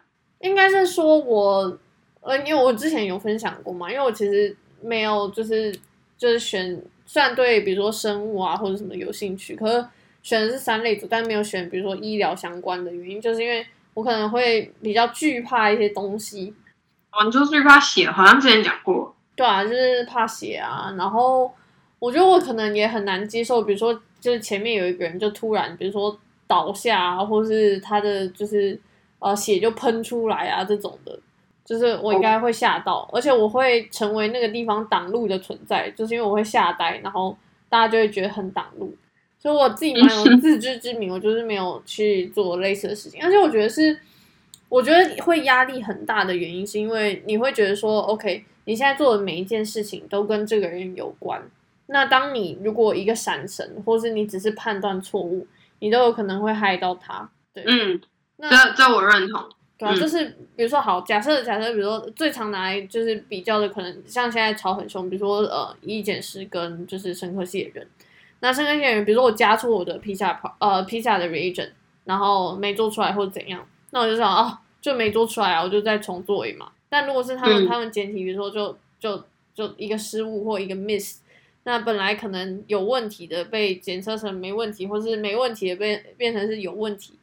[0.42, 1.78] 应该是说我，
[2.22, 5.76] 呃，因为我之前有分享过嘛，因为我其实没有就是
[6.18, 9.86] 就是选，虽然对比如说生物啊或者什么有兴趣，可是
[10.22, 13.66] 选的是三类组，但没有选比如说医疗相关的原因，就是因为
[13.98, 16.54] 我可能会比较惧怕一些东西。
[17.12, 19.16] 哦，你说惧怕血，好像之前讲过。
[19.36, 21.52] 对啊，就是怕血啊，然后
[21.98, 24.00] 我觉得我可能也很难接受，比如说。
[24.20, 28.78] 就是前面有一个人就突然，比如说倒下啊，或是他的就是
[29.20, 31.18] 呃血就喷出来啊这种的，
[31.64, 37.38] 就是我应该会吓到，而且我会成为那个地方挡路的存在，就是因为我会吓呆，然后
[37.70, 38.92] 大家就会觉得很挡路。
[39.48, 43.24] 所以我自己蛮有自知之明，我就是没有去做类似的事情。
[43.24, 43.98] 而且我觉得是，
[44.68, 51.42] 我觉得会压力很大的原因，是因为你会觉得说，OK，你现在做的每一件事情都跟这个人有关。
[51.86, 55.48] 那当你如果一个闪神，或是你只是判断错误，
[55.80, 57.30] 你都有可能会害到他。
[57.54, 58.02] 对，嗯，
[58.36, 59.42] 那这这我认同。
[59.78, 60.26] 对啊，嗯就是
[60.58, 67.88] 比如说好，假设假设，比如说最常拿来就是比较的，可能像现在吵很凶，比如说呃一检师跟就是深科系的人，
[68.39, 71.71] 那深科系的人，比如说我加错我的披萨跑呃披萨的 reagent，
[72.06, 76.71] 然后没做出来或者怎样，那我就想哦就没做出来啊，我就再重做一嘛。
[76.89, 79.23] 但如果是他们、嗯他们简体，比如说就就
[79.54, 81.19] 就一个失误或一个 miss，
[81.63, 87.13] 那本来可能有问题的被检测成没问题，或是没问题的变变成是有问题。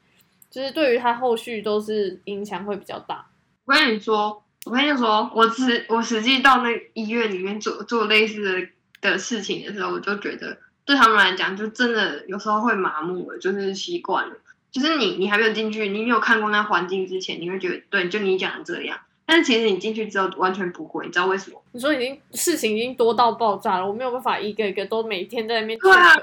[0.51, 3.27] 就是对于他后续都是影响会比较大。
[3.65, 8.69] 我跟你说，我跟你说，我实我实际到那医院里面做做类似的
[9.01, 14.35] 的事情的时候，我就觉得对他们来讲，就真的有时候会麻木了，就是习惯了。
[14.71, 18.99] 就是你你还没有进去，你没有看过那环境之前，你会觉得对，就你讲的这样。
[19.27, 21.63] 但是其实你进去之后完全不会，你知道为什么？
[21.73, 26.15] 你说已经事情已经多到爆炸了，我没有办法一个一个都每天在那边对啊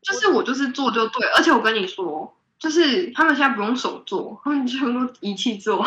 [0.00, 5.86] 就是我就是做就对，而且我跟你说，就是他们现在不用手做，他们全部都仪器做。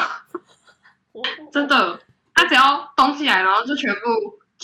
[1.52, 2.00] 真的，
[2.36, 4.00] 他只要东西来，然后就全部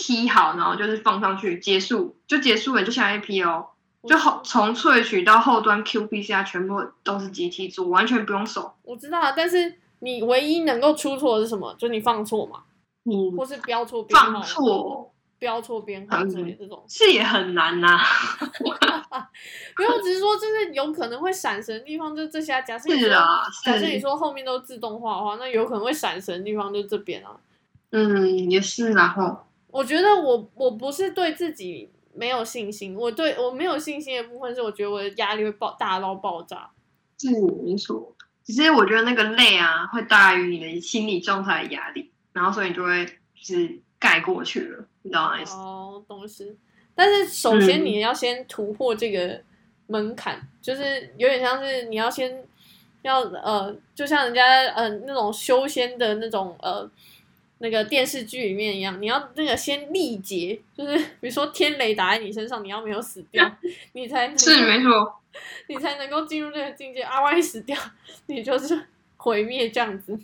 [0.02, 3.66] 踢好，然后就是放上去，结束就结束了，就下一批哦。
[4.08, 8.72] 就后从萃取到后端 qPCR 全部都是机器做，完全不用手。
[8.82, 11.74] 我知道啊，但是你唯一能够出错的是什么？
[11.78, 12.62] 就你放错嘛，
[13.02, 16.82] 你或是标错编号放、错标错编号之类的这种。
[16.88, 17.98] 是也很难呐、
[19.76, 22.62] 没有，只是说就是有可能会闪神的地方，就是这些啊。
[22.62, 27.36] 假设你说，是啊，假设你是，说后面都自动化的话，那有可能会闪神的地方就这边啊。
[27.90, 28.92] 嗯，也是。
[28.94, 36.70] 然后，我觉得我我不是对自己没有信心，我对我没有信心的部分是，我觉得我的压力会爆大到爆炸。
[37.26, 38.14] 嗯没错。
[38.42, 45.38] 只是我觉得那个累啊，会大于你的心理状态的压力，然后所以你就会就是盖过去了，你知道吗？
[45.52, 46.56] 哦，懂事。
[46.94, 49.40] 但是首先嗯你要先突破这个
[49.86, 52.44] 门槛，就是有点像是你要先
[53.02, 56.90] 要呃，就像人家呃那种修仙的那种呃
[57.62, 63.50] 那个电视剧里面一样，你要那个先力竭，就是 比如说天雷打在你身上，你要没有死掉，
[63.92, 65.16] 你才能是没错。
[65.68, 67.20] 你才能够进入这个境界啊！
[67.20, 67.78] 万一死掉，
[68.26, 70.18] 你就是毁灭这样子。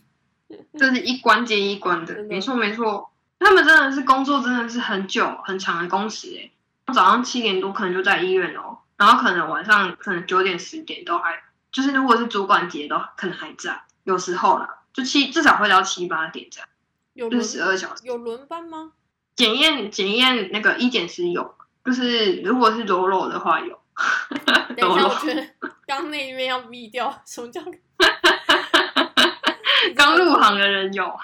[0.77, 3.09] 这是一关接一关的， 的没错没错。
[3.39, 6.51] 他们真的是工作真的是很久很长的工时诶，
[6.93, 16.69] 早上七点多可能就在医院哦，然后可能晚上可能九点十点都还，就是如果是主管节都可能还在，有时候啦，就七至少会到七八点这样，
[17.17, 18.03] 有十二小时。
[18.07, 18.93] 有轮班吗？
[19.35, 23.79] 检验检验那个一检师有，就是如果是柔柔的话有，
[24.77, 25.47] 等一下，我觉得
[25.87, 27.23] 刚那一边要逼掉。
[27.27, 27.61] 什么叫？
[29.95, 31.15] 刚入行的人有，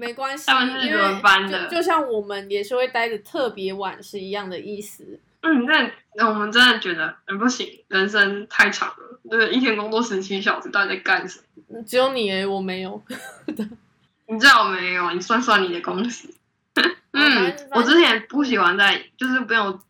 [0.00, 5.18] 没关系，他们是轮班的就就像我们也是会待的特别晚是一样的意思。
[5.40, 11.82] 嗯，那那我们真的觉得嗯不行，人生太长了，就是一天工作十七小时，到底在干什么？
[11.82, 13.02] 只有你诶，我没有。
[14.34, 15.10] 你知道没有？
[15.12, 16.28] 你算算你的工时。
[17.12, 19.80] 嗯，我之前不喜欢在，就是没有，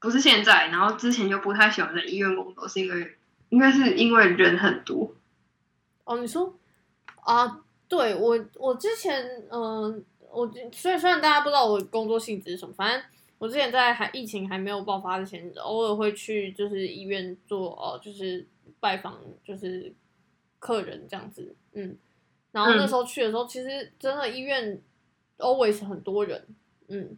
[0.00, 3.16] 不是现在，然后之前就不太喜欢在医院工作，是因为
[3.50, 5.14] 应该是因为人很多。
[6.04, 6.54] 哦，你说
[7.20, 7.60] 啊？
[7.88, 13.02] 对我，我之前嗯、我虽然虽然大家不知道我工作性质是什么，反正
[13.36, 18.46] 我之前在还疫情还没有爆发之前，偶尔会去就是医院做哦、就是
[18.80, 19.92] 拜访就是
[20.58, 21.94] 客人这样子，嗯，
[22.52, 22.88] 然后那嗯。
[22.88, 24.80] 时候去的时候，其实真的医院
[25.38, 26.46] always 很多人，
[26.88, 27.16] 嗯，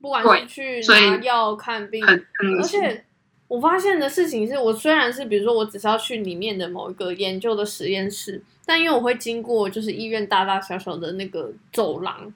[0.00, 3.04] 不管是去拿药看病，而且
[3.46, 12.32] 我发现的事情是我虽然是比如说我只是要去里面的某一个研究的实验室，但因为我会经过就是医院大大小小的那个走廊，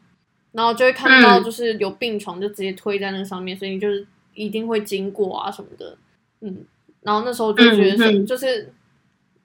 [0.53, 1.45] 然后就会看到嗯。
[1.45, 5.97] 就是有病床就直接推在那上面，所以你就是一定会经过啊什么的，
[6.41, 6.65] 嗯，
[7.01, 8.73] 然后那时候就觉得是、就是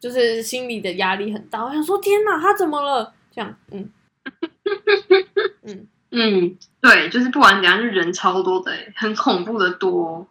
[0.04, 3.14] 就是心里的压力很大，我想说天哪，他怎么了？
[3.34, 3.90] 这样，嗯
[5.64, 10.28] 嗯，嗯，对，就是不管怎样，就人超多的欸，很恐怖的多，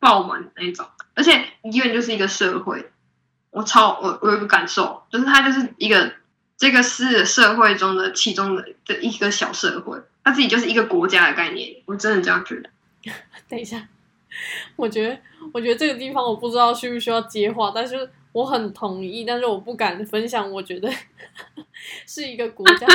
[0.00, 0.86] 爆满的那种。
[1.12, 2.90] 而且医院就是一个社会，
[3.50, 6.14] 我超我我有个感受，就是它就是一个
[6.56, 11.76] 这个是社会中的其中的的一个小社会，它自己就是一个国家的概念。
[11.84, 12.70] 我真的这样觉得。
[13.50, 13.86] 等一下，
[14.76, 15.18] 我觉得，
[15.52, 20.50] 我觉得这个地方我不知道需不需要接话，但是我我很同意，但是我不敢分享。
[20.50, 20.88] 我觉得
[22.06, 22.86] 是一个国家，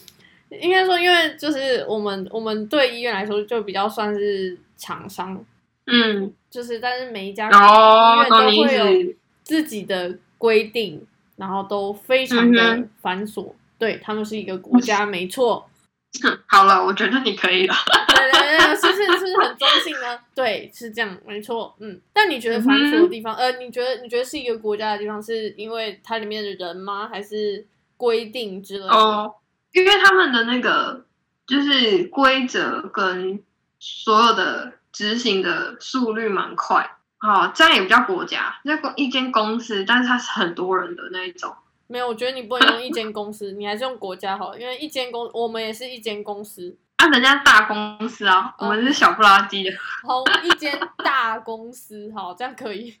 [0.60, 5.42] 应该说，因为就是我们我们对医院来说，就比较算是厂商，
[5.86, 13.52] 嗯，就是但是每一家哦医院都会有自己的规定，然后都非常嗯的繁琐。
[13.78, 15.66] 对他们是一个国家，没错。
[16.46, 17.74] 好了，我觉得你可以了。
[18.20, 20.18] 对对对，是不是是不是很中性呢？
[20.34, 21.74] 对，是这样，没错。
[21.78, 27.08] 嗯，但你觉得繁琐的地方，呃，你觉得你觉得是一个国家的地方，是因为它里面的人吗？
[27.08, 28.90] 还是规定之类的？
[28.90, 29.34] 哦，
[29.72, 31.04] 因为他们的那个
[31.46, 33.42] 就是规则跟
[33.78, 36.96] 所有的执行的速率蛮快。
[37.22, 41.54] 哦，这样也不叫国家，那个一间公司，但是它是很多人的那一种。
[41.86, 49.70] 没有，我觉得你不能用一间公司，你还是用国家好了，因为一间公，我们也是一间公司，啊，人家大公司啊，我们是小不拉几的，
[50.06, 52.94] 好，一间大公司，好，这样可以。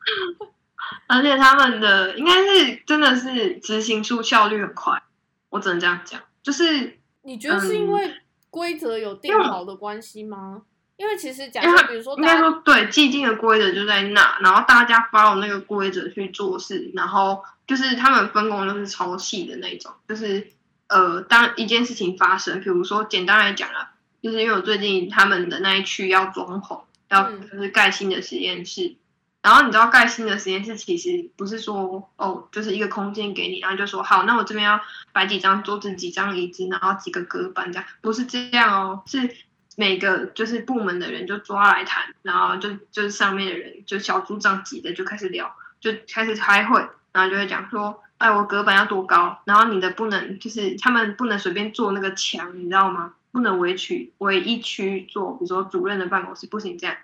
[1.06, 5.02] 而且他们的应该是真的是执行出效率很快，
[5.50, 8.14] 我只能这样讲，就是你觉得是因嗯为
[8.48, 10.62] 规则有定好的关系吗？
[10.96, 20.50] 因为其实假设比如说应该大家说对既定的规则就在那，然后大家 follow 那个规则去做事，然后就是他们分工都是超细的那种，就是
[20.90, 28.96] 呃，当一件事情发生，比如说简单来讲啊，就是因为我最近他们的那一区要装潢，要嗯就是盖新的实验室。
[29.42, 34.78] 然后你知道盖新的实验室其实不是说哦，就是一个空间给你，然后就说好，那我这边要
[35.12, 39.34] 摆几张桌子、几张椅子，然后几个隔板这样，不是这样哦，是
[39.76, 53.14] 每个就是部门的人就抓来谈，然后就就是上面的人就小组长级的就开始聊，就开始开会，然后就会讲说，哎，我隔板要多高，然后你的不能就是他们不能随便做那个墙，你知道吗？
[53.32, 56.94] 不能围区围一区做，比如说主任的办公室不行这样，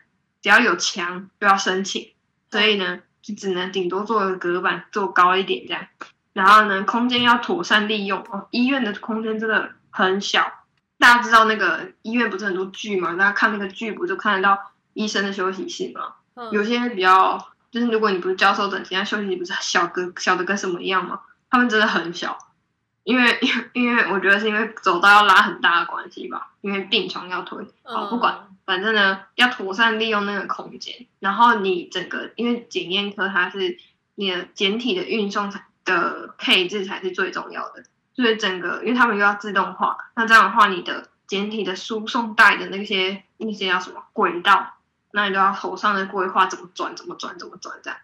[0.42, 2.10] 只要有墙就要申请，
[2.50, 5.86] 所以呢就只能顶多做个隔板做高一点这样，
[6.34, 10.52] 然后呢空间要妥善利用哦，医院的空间真的很小。
[10.98, 13.14] 大家知道那个医院不是很多剧嘛？
[13.14, 16.14] 大家看那个剧不就看得到医生的休息室吗？
[16.34, 21.20] 嗯有些比较就是如果你不是教授等级，那休息室不是小个小的跟什么一样吗？
[21.50, 22.38] 他们真的很小，
[23.04, 23.38] 因为
[23.74, 27.66] 因为我觉得是因为走道要拉很大的关系吧，因为病床要推。
[27.82, 33.78] 好，不管，反正呢要妥善利用那个空间，然后你整个因为检验科它是
[34.14, 35.52] 你的简体的运送
[35.84, 37.84] 的配置才是最重要的。
[38.14, 44.75] 所以整个，因为他们又要自动化，那这样的话，你的简体的输送带的那些那些叫什么轨道，
[45.12, 47.98] 那你就要头上的规划怎么转，怎么转，怎么转这样。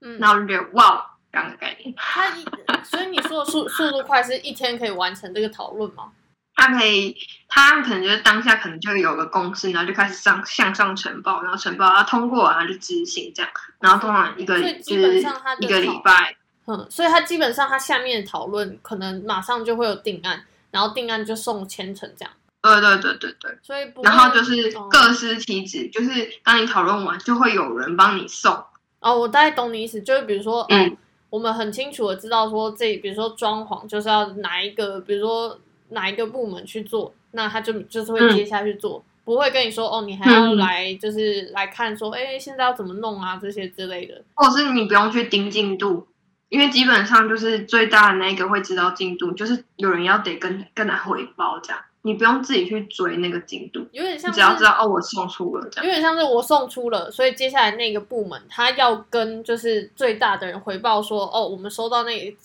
[0.00, 2.44] 嗯，然后我就觉得哇，这样的概念，他一，
[2.84, 6.12] 所以你说的速速度快是一天可以完成这个讨论吗？
[6.56, 7.16] 他可以，
[7.48, 23.58] 他可能就是当下可能就有个公司，然后就开始上向上呈报，然后呈报，然后通过，然后就执行这样，然后通常一个基本是上它的一个礼拜，嗯，所以他基本上他下面的讨论可能马上就会有定案，然后定案就送签呈这样，对对对对对。
[23.62, 28.52] 所以不然后就是哦各司其职，就是当你讨论完，就会有人帮你送。
[29.00, 30.96] 哦，我大概懂你意思，就是比如说，嗯哦，
[31.30, 44.22] 我们很清楚的知道说这，比如说装潢就是要哪一个，比如说哪一个部门去做，那他就就是会接下去做，不会跟你说哦，你还要嗯来就是来看说，哎，现在要怎么弄啊这些之类的。
[44.34, 46.06] 或者是你不用去盯进度，
[46.50, 55.86] 因为基本上就是最大的那个会知道进度，就是有人要得跟跟他汇报这样，你不用自己去追那个进度，有点像是只要知道哦我送出了这样。
[55.86, 62.36] 有点像是我送出了，所以接下来那个部门他要跟就是最大的人回报说，哦，我们收到那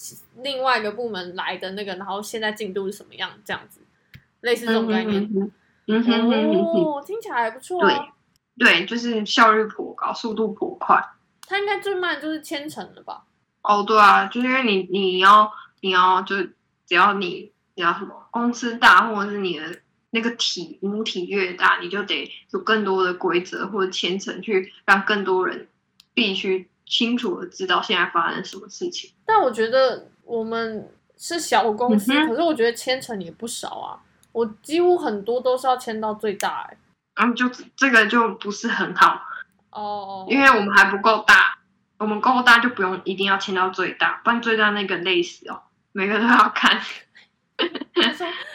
[0.41, 3.79] 另外一个部门来的那个，然后现在进度是什么样，这样子，
[4.41, 5.23] 类似这种概念。
[5.23, 5.51] 嗯
[5.87, 8.07] 哦，听起来还不错啊。
[8.57, 10.99] 对，就是效率颇高，速度颇快。
[11.47, 13.23] 它应该最慢就是千层了吧？
[13.61, 16.35] 哦，对啊，就是因为你你要你要就
[16.87, 19.79] 只要你你要什么公司大，或者是你的
[20.11, 25.67] 那个体母体越大，你就得有更多的规则或者牵程去让更多人
[26.13, 29.11] 必须清楚的知道现在发生什么事情。
[29.25, 33.99] 但我觉得我们是小公司，嗯可是我觉得千层也不少啊。
[34.31, 36.77] 我几乎很多都是要签到最大哎、
[37.15, 39.21] 然后就这个就不是很好，
[39.69, 41.57] 哦，因为我们还不够大，
[41.97, 45.61] 我们够大就不用一定要签到最大，不然最大那个累死哦，
[45.93, 46.81] 每个都要看。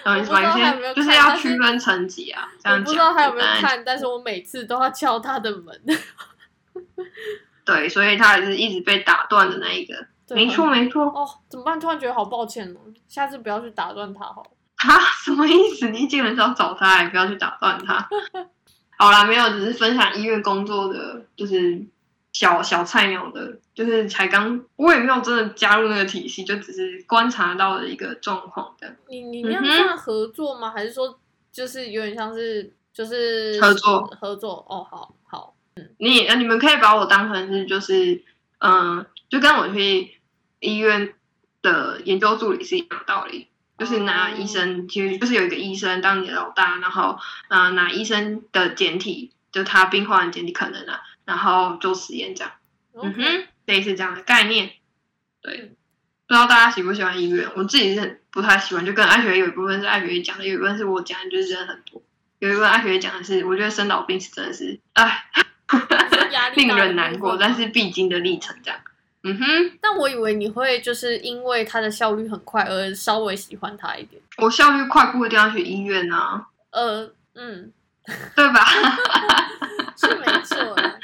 [0.04, 0.40] 他说懂我意思吗？
[0.42, 2.84] 有我不知道他有没有些就是要区分层级啊，这我样讲。
[2.84, 5.80] 不知道他有没有看，但是我每次都要敲他的门。
[7.64, 9.94] 对，所以他也是一直被打断的那一个。
[10.26, 11.04] 对没错，没错。
[11.06, 11.78] 哦，怎么办？
[11.78, 14.50] 突然觉得好抱歉哦，下次不要去打断他好了。
[14.76, 15.88] 啊， 什么意思？
[15.90, 18.08] 你基本上找他，也不要去打断他。
[18.96, 21.84] 好啦，没有，只是分享医院工作的，就是
[22.32, 28.96] 小小菜鸟的，就是才刚，我也没有真的加入那个体系，就只是观察到的一个状况的。
[29.08, 30.70] 你你那样嗯哼算合作吗？
[30.70, 31.18] 还是说
[31.50, 34.64] 就是有点像是就是合作合作？
[34.68, 38.22] 哦，好好，嗯你呃，你们可以把我当成是就是，
[38.58, 40.20] 嗯、就跟我去
[40.60, 41.12] 医院
[41.62, 47.18] 的研究助理是一样的道理，就是拿哦医生，其实就是有一个医生当你的老大，然后
[47.48, 51.00] 啊、呃拿医生的简体，就他病患的简体可能啊，
[51.30, 52.52] 然后做实验这样，
[53.00, 54.72] 嗯哼，类似这样的概念。
[55.40, 55.76] 对嗯，
[56.26, 62.02] 不知道大家喜不喜欢医院，我自己是很不太喜欢，就跟艾学有一部分是艾学讲的，有一部分是我讲的，就是人很多。
[62.40, 65.24] 有一部分艾学讲的是，我觉得生老病死真的是，哎，
[66.56, 68.80] 令人难过，但是必经的历程这样。
[69.22, 74.20] 嗯哼，但我以为你会就是因为它的效率很快而稍微喜欢它一点。
[74.38, 77.70] 我效率快不一定要去医院啊，呃，嗯，
[78.36, 78.64] 对吧？
[79.96, 80.98] 是没错啦。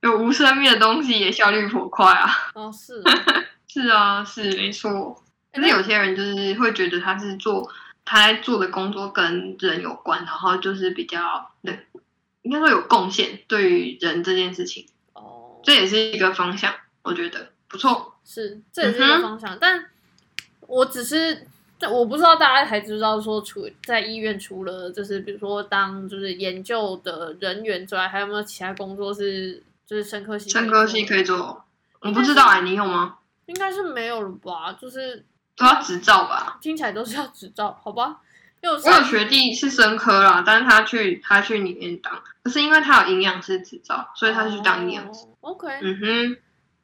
[0.00, 2.30] 有无生命的东西也效率颇快啊。
[2.54, 3.04] 哦，是哦。
[3.68, 5.22] 是啊，是没错。
[5.52, 7.70] 可是有些人就是会觉得他是做
[8.04, 11.86] 他在做的工作跟人有关，然后就是比较对，
[12.42, 16.72] 应该说有贡献对于人这件事情，哦，这也是一个方向，
[17.02, 18.14] 我觉得不错。
[18.24, 19.86] 是，这也是一个方向，但
[20.60, 21.46] 我只是，
[21.78, 30.48] 但我不知道大家还知道说，除在医院除了就是比如说当就是研究的人员之外，还有没有其他工作是就是生科系？
[30.48, 31.64] 生科系可以做，
[32.00, 33.18] 我不知道哎、你有吗？
[33.46, 34.72] 应该是没有了吧？
[34.72, 35.24] 就是
[35.56, 36.58] 都要执照吧？
[36.60, 38.20] 听起来都是要执照，好吧？
[38.62, 45.26] 因为我我有学弟是生科啦，但是他去他去里面当，可是因为他有营养师执照，所以他去当营养师。
[45.26, 46.36] 哦 OK，、嗯哼，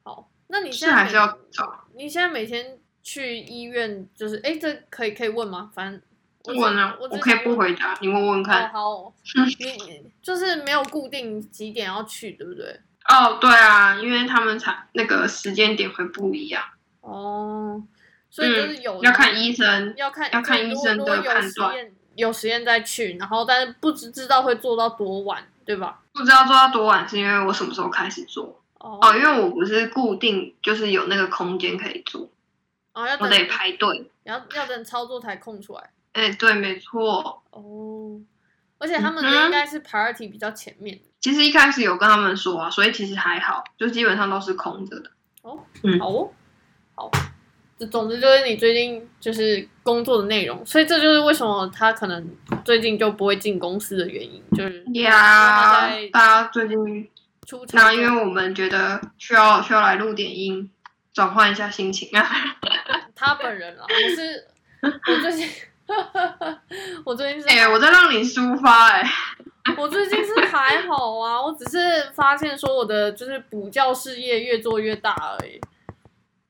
[0.03, 1.83] 好，那你现在是还是要执照。
[1.95, 5.69] 你现在每天去医院，就是哎，这可以可以问吗？
[5.75, 6.01] 反正
[6.55, 8.69] 问啊，我我可以不回答，你问问哦，看。
[8.71, 9.13] 好哦，
[9.59, 12.79] 你你就是没有固定几点要去，对不对？
[13.09, 16.63] 哦，对啊，因为他们才那个时间点会不一样，
[17.01, 17.83] 哦，
[18.29, 19.93] 所以就是有、嗯要看医生。
[19.97, 26.01] 要看要看医生的判断有时间再去，然后但是不知知道会做到多晚，对吧？
[26.13, 32.29] 不知道做到多晚，是因为我什么时候开始做哦哦，因为我不是固定，就是有那个空间可以做，
[32.93, 34.09] 哦，要我得等排队。
[34.23, 37.43] 要要等操作台空出来哎，对，没错。
[37.51, 38.21] 哦，
[38.77, 45.11] 而且他们应该是 priority 比较前面的其实一开始有跟他们说啊，所以其实还好，就基本上都是空着的。
[45.41, 46.31] 哦嗯好哦，
[46.95, 47.11] 好，
[47.77, 52.29] 这总之就是你最近就是工作的内容，所以这就是为什么他可能
[52.63, 54.85] 最近就不会进公司的原因，就是
[56.11, 57.09] 大家最近，
[57.45, 60.69] 出差那因为我们觉得需要需要来录点音，
[61.13, 62.27] 转换一下心情啊。
[63.15, 64.47] 他本人啊，我是
[64.81, 65.49] 我最近
[67.05, 69.09] 我最近是哎、我在让你抒发、哎，
[69.77, 75.61] 我最近是还好啊，我只是发现说我的就是补教事业越做越大而已。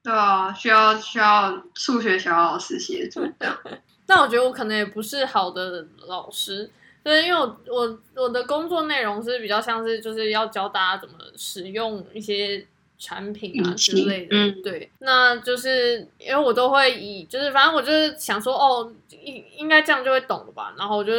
[0.02, 3.58] 对啊，需要需要数学小老师协助这样。
[4.06, 6.70] 但我觉得我可能也不是好的老师，
[7.04, 12.66] 对，因为我我我的工作内容是比较像是就是要教大家怎么使用一些
[12.98, 21.12] 产品啊之类的，嗯对，那就是因为我都会以就是反正我就是想说哦，应应该这样就会懂了吧，然后我就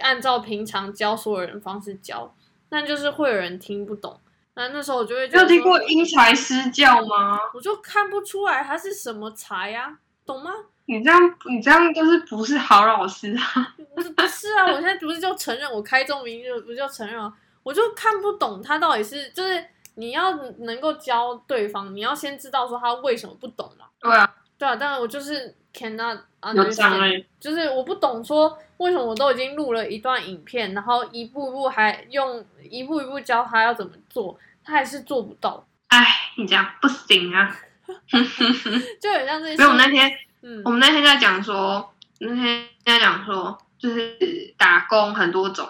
[0.00, 2.34] 按照平常教所有人方式教，
[2.68, 4.20] 但就是会有人听不懂，
[4.54, 7.38] 那那时候我就会你有听过因材施教吗？
[7.54, 10.50] 我就看不出来它是什么材呀、懂吗？
[10.88, 13.74] 你这样你这样就是不是好老师啊？
[13.96, 17.32] 不是不是啊，我现在不是就承认我开这种名就不就承认了，
[17.62, 19.64] 我就看不懂他到底是就是
[19.96, 23.86] 你要能够教对方，你要先知道说他为什么不懂嘛。
[23.98, 37.56] 对啊，对啊，但是我就是 cannot understand，就是我不懂说为什么我都已经录了一段影片，然后一步一步还用一步一步教他要怎么做，他还是做不到，哎，你这样不行啊！
[39.00, 39.56] 就很像这些。
[39.56, 45.68] 所以我们那天嗯我们那天在讲说，那天在讲说，就是打工很多种，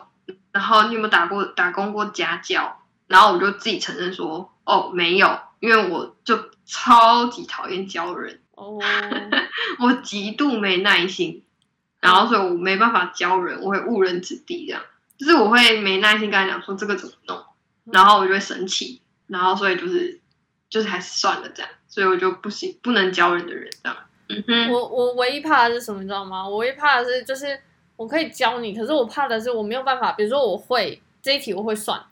[0.50, 2.82] 然后你有没有打过打工过家教？
[3.06, 8.78] 然后我就自己承认说，哦，没有，因为我就超级讨厌教人，哦，
[9.80, 11.44] 我极度没耐心，
[12.00, 14.82] 然后所以我没办法教人，我会误人子弟这样，
[15.16, 17.44] 就是我会没耐心跟他讲说这个怎么弄，
[17.84, 20.20] 然后我就会生气，然后所以就是
[20.68, 26.46] 就是还是算了这样，所以我就不行，不能教人的人这样，我我唯一怕的是什么，你知道吗？
[26.48, 27.60] 我唯一怕的是就是
[27.94, 32.04] 我可以教你，可是我怕的是我没有办法，比如说我会这一题我会算，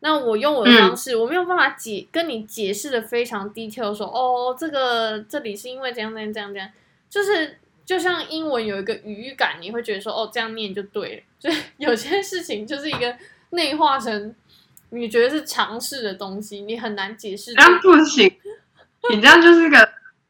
[0.00, 6.70] 那我用我的方式，我没有办法解跟你解释的非常 detail，说哦，这个这里是因为怎样怎样怎样怎样，
[7.08, 13.14] 就是就像英文有一个语感，你会觉得说哦这样念就对了， 就是有些事情就是一个
[13.50, 14.34] 内化成
[14.90, 17.54] 你觉得是常识的东西，你很难解释。
[17.54, 18.32] 这样不行，
[19.10, 19.76] 你这样就是个，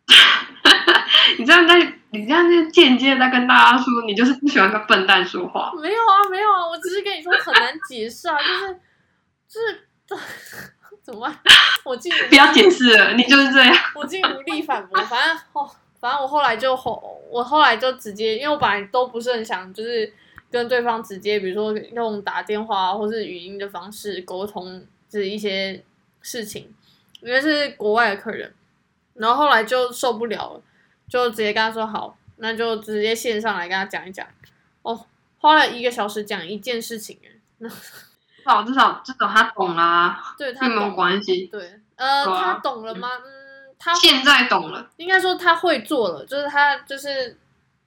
[1.39, 1.79] 你这样在，
[2.11, 5.73] 你这样就间接在跟大家说，你就是不喜欢跟笨蛋说话。
[5.81, 8.77] 没有啊，没有啊，我只是跟你说很难解释啊，就是
[9.51, 9.83] 就是
[11.03, 11.39] 怎么办？
[11.85, 13.75] 我竟不要解释了，你就是这样。
[13.97, 20.13] 我竟无力反驳，反正哦，反正我后来就后，我后来就直接，因为我本来都不是很想，就是
[20.51, 25.83] 跟对方直接，比如说用打电话或是语音的方式沟通，就是一些
[26.23, 26.73] 事情，
[27.21, 28.53] 因为是国外的客人，
[29.15, 30.63] 然后后来就受不了了，
[31.09, 34.27] 就直接跟他说好，那就直接线上来跟他讲一讲。
[34.83, 35.07] 哦，
[35.39, 37.29] 花了一个小时讲一件事情，哎，
[37.69, 37.75] 至
[38.51, 41.47] 少至少至少他懂啦，对他没有懂，关系。
[41.47, 43.09] 对，呃，啊他懂了吗？
[43.25, 47.39] 嗯，他现在懂了，应该说他会做了，就是他就是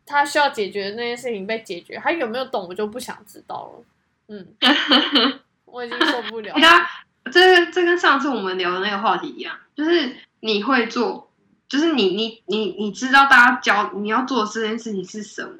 [0.05, 3.85] 他需要解决的那些事情被解决，他有没有懂我就不想知道了。
[4.29, 4.47] 嗯，
[5.65, 6.61] 我已经受不了 哎。
[6.61, 6.89] 他
[7.31, 11.29] 这个这跟上次我们聊的那个话题一样，就是你会做，
[11.69, 15.55] 就是你你你你知道大家教你要做的这件事情是什么，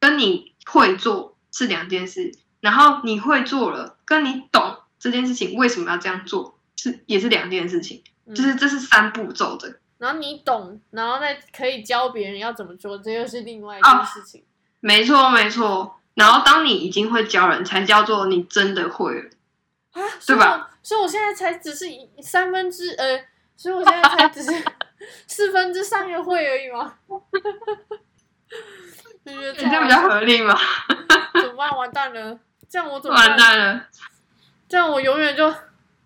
[0.00, 2.32] 跟你会做是两件事。
[2.60, 9.78] 然后你会做了，跟你懂这件事情为什么要这样做是也是两件事情，嗯就是这是三步骤的。
[9.96, 14.44] 然后你懂，然后再可以教别人要怎么做，这又是另外一件事情。
[14.80, 15.96] 没错没错。
[16.14, 19.30] 然后当你已经会教人，才叫做你真的会了。
[19.92, 20.70] 啊，对吧？
[20.82, 21.86] 所以我现在才只是
[22.20, 23.24] 三分之呃，
[23.56, 24.50] 所以我现在才只是
[25.26, 26.94] 四分之三个会而已吗？
[29.24, 30.58] 你觉得这样比较合理吗？
[31.34, 31.76] 怎么办？
[31.76, 32.38] 完蛋了！
[32.72, 33.36] 这样我怎么完？
[33.36, 33.86] 蛋了。
[34.66, 35.54] 这样我永远就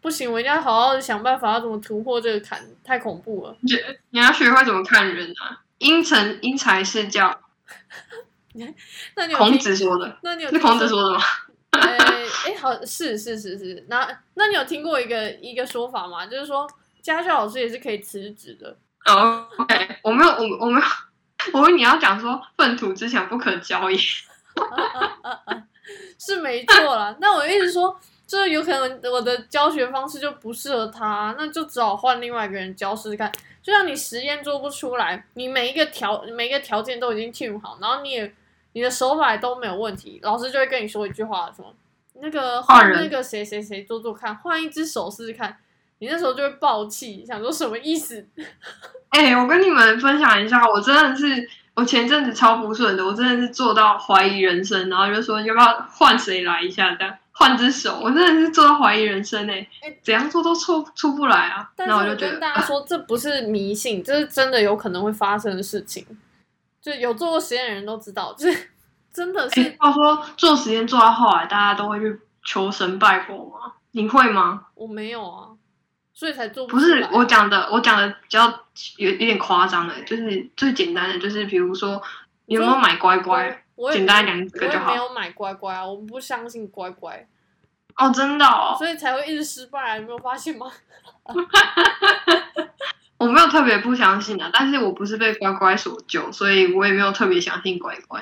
[0.00, 3.56] 不行，我一定要好好的想办法，要怎么突破这个坎，太恐怖了。
[4.10, 5.62] 你要学会怎么看人啊！
[5.78, 7.40] 因成因材施教，
[9.14, 9.56] 那你有孔？
[9.56, 11.22] 子说的，那你有是听孔子说的吗？
[11.70, 11.80] 呃，
[12.46, 16.26] 哎，好，是是是是，那那你有听过一个一个说法吗？
[16.26, 16.68] 就是说
[17.00, 18.76] 家教老师也是可以辞职的。
[19.04, 20.86] 哦，OK，我没有，我我没有，
[21.52, 23.96] 我问你要讲说粪土之强不可教也。
[26.18, 27.16] 是没错啦。
[27.20, 33.30] 那我一直说，就是有可能我的教学方式就不适合他，那就只好换另外一个人教试试看。
[33.62, 38.34] 就像你实验做不出来，你每一个条每一个条件都已经 tune 好，然后你也
[38.74, 41.72] 你的手法都没有问题，老师就会跟你说一句话，什么
[42.20, 45.56] 那个换那个谁谁谁做做看，换一只手试试看。
[45.98, 48.22] 你那时候就会爆气，想说什么意思？
[49.08, 61.70] 哎、我跟你们分享一下，我真的是，我前阵子超不顺的，我真的是做到怀疑人生，然后就说要不要换谁来一下，这样换只手，我真的是做到怀疑人生哎、哎怎样做都出出不来啊。
[61.76, 66.04] 但是我就觉得，啊跟大家说，这不是迷信，这是真的有可能会发生的事情。
[66.80, 68.70] 就有做过实验的人都知道，就是
[69.12, 73.74] 真的是哎，话说做实验做到后来，大家都会去求神拜佛吗？
[73.90, 74.68] 你会吗？
[74.74, 75.48] 我没有啊，
[76.16, 76.80] 所以才做不。
[76.80, 78.48] 是我讲的，我讲的比较
[78.96, 82.02] 有有点夸张的，就是最简单的，就是比如说
[82.46, 83.62] 你有没有买乖乖？
[83.74, 87.28] 我简单两个就好没有买乖乖啊，我们不相信乖乖，
[87.96, 89.98] 哦，真的哦，所以才会一直失败、啊。
[89.98, 90.66] 你没有发现吗？
[93.18, 98.18] 我没有特别不相信啊，但是我不是被乖乖所救，所以我也没有特别相信乖乖。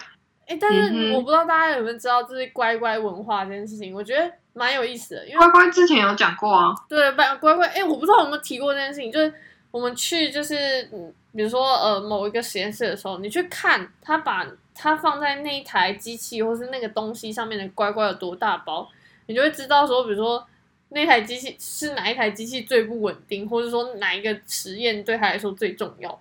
[0.48, 9.34] 哎，但是我不知道大家有没有知道，就是乖乖文化这件事情，我觉得蛮有意思的，因为乖乖之前有讲过啊，对，乖乖乖，哎、我不知道有没有提过这件事情，就是
[9.70, 18.88] 我们去，就是嗯，比如说呃某一个实验室的时候，你去看他把它放在那一台机器或是那个东西上面的乖乖有多大包，
[19.26, 20.46] 你就会知道说，比如说
[20.90, 26.20] 那台机器是哪一台机器最不稳定，或者说哪一个实验对他来说最重要。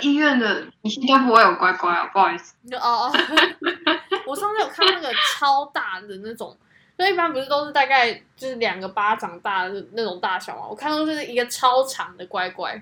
[0.00, 2.54] 医院的仪器都不会有乖乖啊，不好意思。
[2.76, 3.12] 哦哦，
[4.26, 6.56] 我上次有看到那个超大的那种，
[7.02, 10.66] 就一般不是都是大概就是两个巴掌大的那种大小嘛？
[10.68, 12.80] 我看到就是一个超长的乖乖，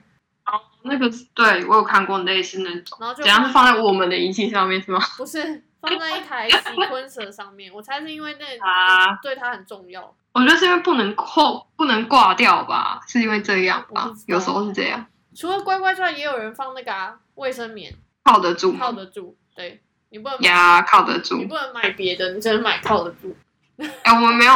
[0.83, 5.01] 那个对我有看过类似那种，然后就怎样是放在我们的仪器上面是吗？
[5.17, 10.15] 不是放在一台 sequencer 上面，我猜是因为那 啊对它很重要。
[10.33, 14.11] 我觉得是因为不能扣，不能挂掉吧，是因为这样吧？
[14.27, 17.93] 有时候是这样，除了乖乖之外，也有人放那个啊卫生棉，
[18.25, 18.77] 靠得住？
[18.77, 19.37] 靠得住。
[19.57, 21.45] 对你不能呀，靠得住你。
[21.47, 23.37] 不能买别的，你只能买靠得住。
[24.03, 24.53] 哎、 我们没有，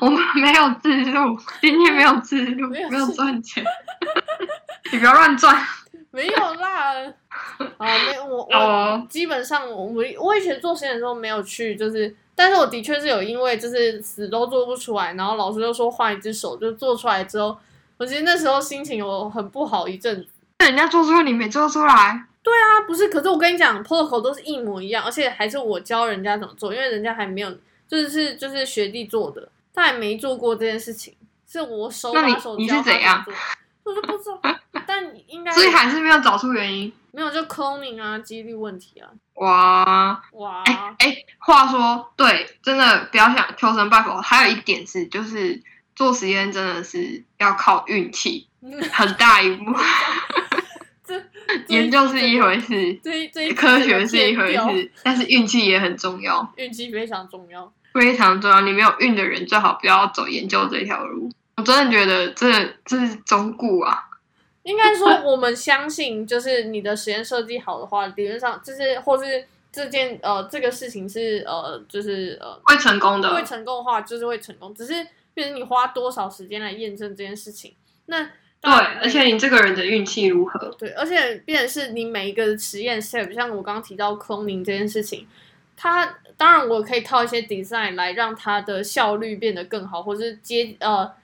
[0.00, 3.64] 我们没有自录，今天没有自录，没有赚钱，
[4.92, 5.56] 你不要乱赚
[6.10, 6.94] 没有啦，
[7.76, 9.06] 啊，没有我我哦。
[9.08, 17.56] 基本上我我我以前做实验的时候没有去，就是，但是我的确是有因为就是死都做不出来，然后老师就说换一只手，就做出来之后，
[17.98, 20.28] 我其实那时候心情有很不好一阵子。
[20.60, 27.50] 那人家做出来，你没做出来，对啊，不是，可是我跟你讲，protocol 都是一模一样，而且还是我教人家怎么做，因为人家还没有，
[27.88, 31.14] 就是是就是学弟做的，他还没做过这件事情，
[31.50, 33.34] 是我手把手教他你是怎样做，
[33.84, 36.92] 我就不知道， 但应该所以还是没有找出原因。
[37.10, 44.20] 没有就 cloning 啊，几率问题啊，哇，哇，哎哎，话说对，真的不要想求神拜佛。
[44.20, 45.60] 还有一点是，就是
[45.96, 48.46] 做实验真的是要靠运气，
[48.92, 49.84] 很大一部分。
[51.02, 51.20] 这
[51.68, 57.72] 研究是一回，事，这一这一科学是一回事，但是运气也很重要，运气非常重要。
[57.98, 58.60] 非常重要。
[58.60, 61.28] 你没有运的人，最好不要走研究这条路。
[61.56, 62.50] 我真的觉得这
[62.84, 64.04] 这是中固啊。
[64.62, 74.74] 应该说，我们相信，就是你的实验设计好的话，理论上就是，或是这件呃这个事情是呃就是呃会成功的会，成功的话，就是会成功。
[74.74, 74.92] 只是，
[75.34, 77.74] 变成你花多少时间来验证这件事情。
[78.06, 78.22] 那
[78.60, 78.70] 对，
[79.00, 80.58] 而且你这个人的运气如何？
[80.78, 85.26] 对，而且变成是你每一个实验 step，像我刚刚提到 cloning 这件事情，
[85.80, 91.14] 它当然我可以靠一些 design 来让它的效率变得更好，或是接呃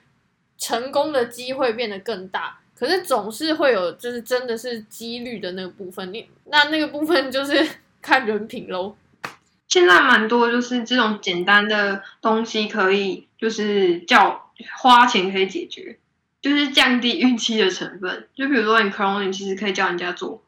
[0.57, 2.61] 成功的机会变得更大。
[2.77, 7.69] 可是总是会有就是真的是几率的那个部分，你那那个部分就是
[8.01, 8.97] 看人品喽。
[9.67, 15.99] 现在蛮多就是这种简单的东西，可以就是叫花钱可以解决，
[16.41, 18.29] 就是降低运气的成分。
[18.37, 20.43] 就比如说你 c r o n i n g 其实可以叫人家做，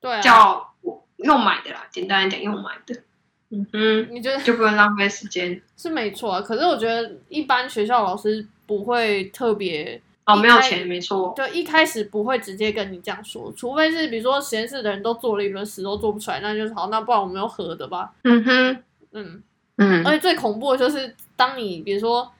[0.00, 3.02] 对啊，叫我用买的啦，简单来讲用买的，
[3.50, 5.60] 嗯哼，你觉得就不用浪费时间。
[5.76, 6.40] 是没错啊。
[6.40, 18.10] 可是我觉得一般学校老师不会特别哦，没有钱，没错，就一开始不会直接跟你这样说，除非是比如说实验室的人都做了一轮，死都做不出来，那就是好，那不然我们用合的吧。
[18.22, 18.82] 嗯哼，
[19.12, 19.42] 嗯，
[19.76, 22.32] 嗯而且最恐怖的就是当你比如说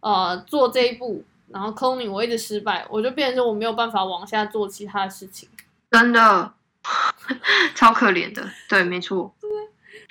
[0.00, 5.48] 呃做这一步，然后 cloning 我一直失败，我就变成说我没有办法往下做其他的事情。
[5.92, 6.52] 真的
[7.76, 9.32] 超可怜的，对，没错。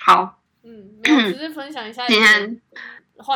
[0.00, 2.60] 好，嗯，只是分享一下今天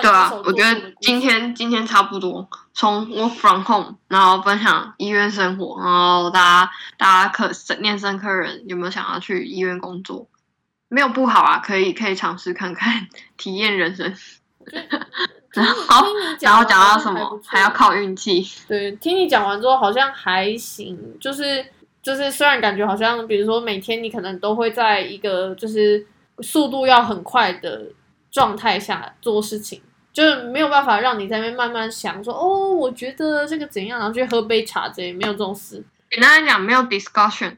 [0.01, 7.51] 对啊，我觉得今天今天差不多，从 work from home，然后分享医院生活，然后大家大家可
[7.81, 10.27] 念生科人有没有想要去医院工作？
[10.89, 14.15] 没有不好啊，可以可以尝试看看， 体验人生。
[15.53, 16.07] 然后
[16.41, 21.65] 然后讲到什么还要靠运气，对，听你讲完之后好像还行，就是
[22.03, 26.05] 就是虽然感觉好像，比如说每天你可能都会在一个就是
[26.41, 27.93] 速度要很快的
[28.31, 29.81] 状态下做事情，
[30.13, 35.85] 就是没有办法让你在那边慢慢想说哦，我觉得这个怎样，然后去喝杯茶这些，没有这种事。
[36.11, 37.57] 简单来讲，没有 discussion，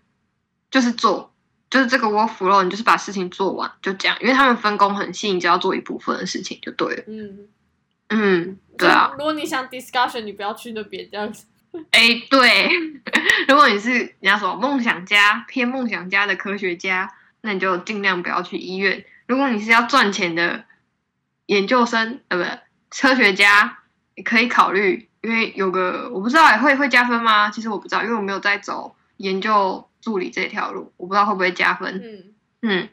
[0.70, 1.32] 就是做，
[1.68, 7.04] 就是这个 work flow，你就是把事情做完，就这样，因为他们分工很细，你只要做一部分的事情就对了。
[7.06, 7.48] 嗯，
[8.08, 11.46] 嗯，对啊，如果你想 discussion，你不要去那边这样子。
[11.90, 12.70] 哎，对，
[13.48, 19.04] 如果你是人家说梦想家偏梦想家的科学家，那你就尽量不要去医院。
[19.26, 20.64] 如果你是要赚钱的
[21.46, 22.60] 研究生，呃，不，
[22.90, 23.78] 科学家，
[24.14, 27.50] 你可以考虑，因为有个我不知道会会加分吗？
[27.50, 32.00] 其实我不知道，因为我没有在走研究助理这条路，我不知道会不会加分。
[32.04, 32.88] 嗯嗯，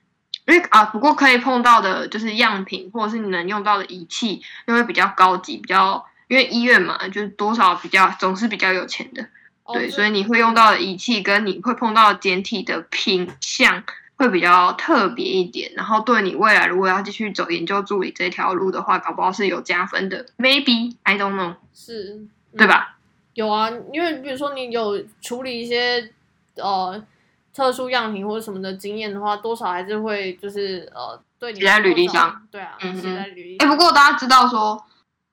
[0.46, 9.28] 因为啊，不过可以碰到的就是样品或者是你能用到的仪器，因为比较高级，比较因为医院嘛，就是多少比较总是比较有钱的。
[9.74, 13.84] 对，所以你会用到的仪器跟你会碰到的简体的品相
[14.16, 22.16] 会比较特别一点，然后对你未来如果要继续走研究助理这条路的话，搞不好是有加分的，maybe I don't know，是，
[22.51, 22.97] 嗯对吧？
[23.34, 26.11] 有啊，因为比如说你有处理一些
[26.55, 27.03] 呃
[27.51, 32.47] 特殊样品或者什么的经验的话，多少还是会就是呃对你写在履历上。
[32.51, 33.76] 对啊，嗯哼写在履历哎，上。
[33.76, 34.86] 不过大家知道说，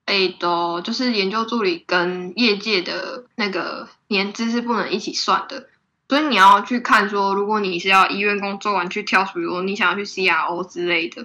[0.07, 5.68] 哎的，就是研究助理跟业界的那个年资是不能一起算的，
[6.11, 11.23] 所以你要去看说，如果你是要医院工作完去跳，比如你想要去 CRO 之类的，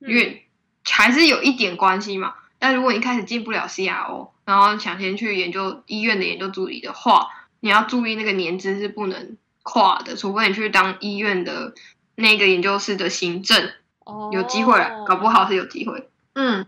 [0.00, 0.46] 嗯因为
[0.84, 2.34] 还是有一点关系嘛。
[2.58, 7.26] 但如果你一开始进不了 CRO，然后想先去研究医院的研究助理的话，
[7.60, 11.72] 你要注意那个年资是不能跨的，除非你去当医院的
[12.14, 13.72] 那个研究室的行政，
[14.04, 16.06] 哦有机会啊，搞不好是有机会。
[16.34, 16.66] 嗯，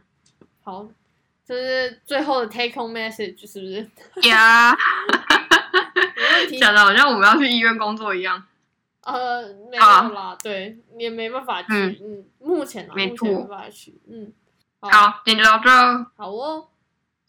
[0.65, 0.89] 好，
[1.47, 4.27] 这是最后的 take home message 是不是？
[4.31, 4.75] 呀。
[6.47, 8.43] 讲的好像我们要去医院工作一样。
[9.03, 11.97] 呃，没有好啦，对，也没办法去，嗯。
[12.03, 14.31] 嗯，目前啊，没办法去，嗯，
[14.79, 16.07] 好，好，今天就到这儿。
[16.17, 16.69] 好哦，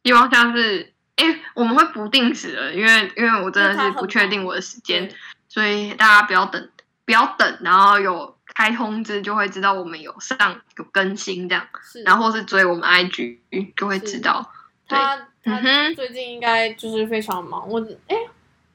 [0.03, 5.09] 希望下次，哎、我们会不定时的，因为因为我真的是不确定我的时间，
[5.47, 6.69] 所以大家不要等，
[7.05, 11.65] 不要等，然后有开通知就会知道我们有上有更新这样，
[12.03, 13.37] 然后是追我们 IG
[13.77, 14.51] 就会知道。
[14.87, 14.99] 对。
[14.99, 15.95] 他他嗯哼。
[15.95, 18.15] 最近应该就是非常忙，我哎、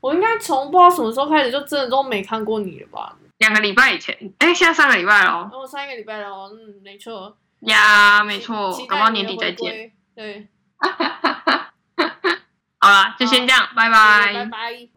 [0.00, 3.16] 我应该从不知道什么时候开始就真的都没看过你了吧？
[3.38, 5.66] 两个礼拜以前，哎、现在三个礼拜了哦。
[5.66, 9.92] 上一个礼拜了哦，嗯，没错，呀，没错期，搞不好待你的年底再见。
[10.14, 10.46] 对，
[12.80, 14.88] 好啦，就先这样，拜拜拜拜。